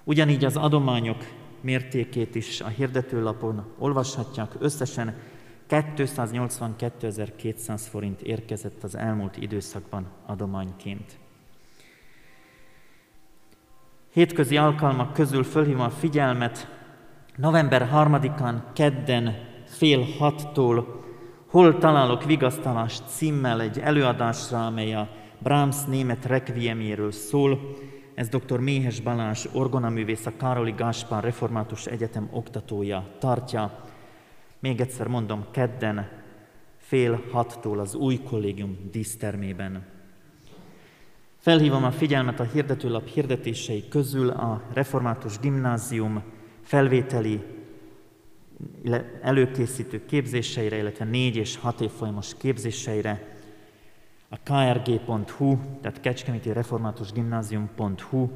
Ugyanígy 0.04 0.44
az 0.44 0.56
adományok 0.56 1.24
mértékét 1.60 2.34
is 2.34 2.60
a 2.60 2.68
hirdetőlapon 2.68 3.64
olvashatják. 3.78 4.52
Összesen 4.58 5.14
282.200 5.68 7.80
forint 7.90 8.20
érkezett 8.20 8.82
az 8.82 8.94
elmúlt 8.94 9.36
időszakban 9.36 10.06
adományként. 10.26 11.18
Hétközi 14.12 14.56
alkalmak 14.56 15.12
közül 15.12 15.44
fölhívom 15.44 15.80
a 15.80 15.90
figyelmet, 15.90 16.68
november 17.36 17.88
3-án 17.92 18.62
kedden 18.72 19.34
fél 19.66 20.02
hattól 20.18 21.03
Hol 21.54 21.78
találok 21.78 22.24
vigasztalást 22.24 23.02
címmel 23.08 23.60
egy 23.60 23.78
előadásra, 23.78 24.66
amely 24.66 24.94
a 24.94 25.08
Brahms 25.38 25.84
német 25.84 26.24
requiemjéről 26.24 27.12
szól. 27.12 27.76
Ez 28.14 28.28
dr. 28.28 28.58
Méhes 28.58 29.00
Balázs, 29.00 29.46
orgonaművész, 29.52 30.26
a 30.26 30.32
Károli 30.36 30.74
Gáspár 30.76 31.22
Református 31.22 31.86
Egyetem 31.86 32.28
oktatója 32.32 33.06
tartja. 33.18 33.84
Még 34.58 34.80
egyszer 34.80 35.06
mondom, 35.06 35.44
kedden 35.50 36.08
fél 36.76 37.22
hattól 37.32 37.78
az 37.78 37.94
új 37.94 38.18
kollégium 38.18 38.78
dísztermében. 38.90 39.86
Felhívom 41.38 41.84
a 41.84 41.90
figyelmet 41.90 42.40
a 42.40 42.48
hirdetőlap 42.52 43.06
hirdetései 43.06 43.88
közül 43.88 44.28
a 44.28 44.62
Református 44.72 45.38
Gimnázium 45.38 46.22
felvételi 46.62 47.63
előkészítő 49.22 50.04
képzéseire, 50.04 50.76
illetve 50.76 51.04
négy 51.04 51.36
és 51.36 51.56
hat 51.56 51.80
évfolyamos 51.80 52.34
képzéseire 52.36 53.34
a 54.28 54.36
krg.hu, 54.42 55.58
tehát 55.80 56.00
Kecskeméti 56.00 56.52
Református 56.52 57.12
Gimnázium.hu 57.12 58.30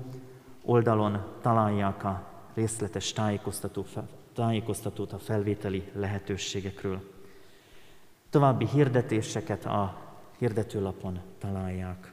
oldalon 0.65 1.25
találják 1.43 2.05
a 2.05 2.27
részletes 2.55 3.13
tájékoztató, 3.13 3.87
tájékoztatót 4.35 5.13
a 5.13 5.19
felvételi 5.19 5.83
lehetőségekről. 5.93 7.01
További 8.31 8.67
hirdetéseket 8.67 9.65
a 9.65 10.07
hirdetőlapon 10.39 11.21
találják. 11.39 12.13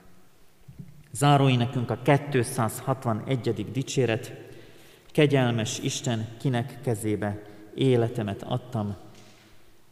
Zárói 1.11 1.55
nekünk 1.55 1.89
a 1.89 1.99
261. 2.23 3.71
dicséret, 3.71 4.33
kegyelmes 5.11 5.79
Isten 5.79 6.27
kinek 6.39 6.81
kezébe 6.81 7.41
életemet 7.75 8.43
adtam, 8.43 8.95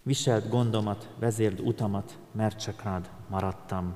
viselt 0.04 0.50
gondomat, 0.50 1.10
vezérd 1.20 1.60
utamat, 1.60 2.18
mert 2.32 2.60
csak 2.60 2.84
rád 2.84 3.10
maradtam. 3.28 3.96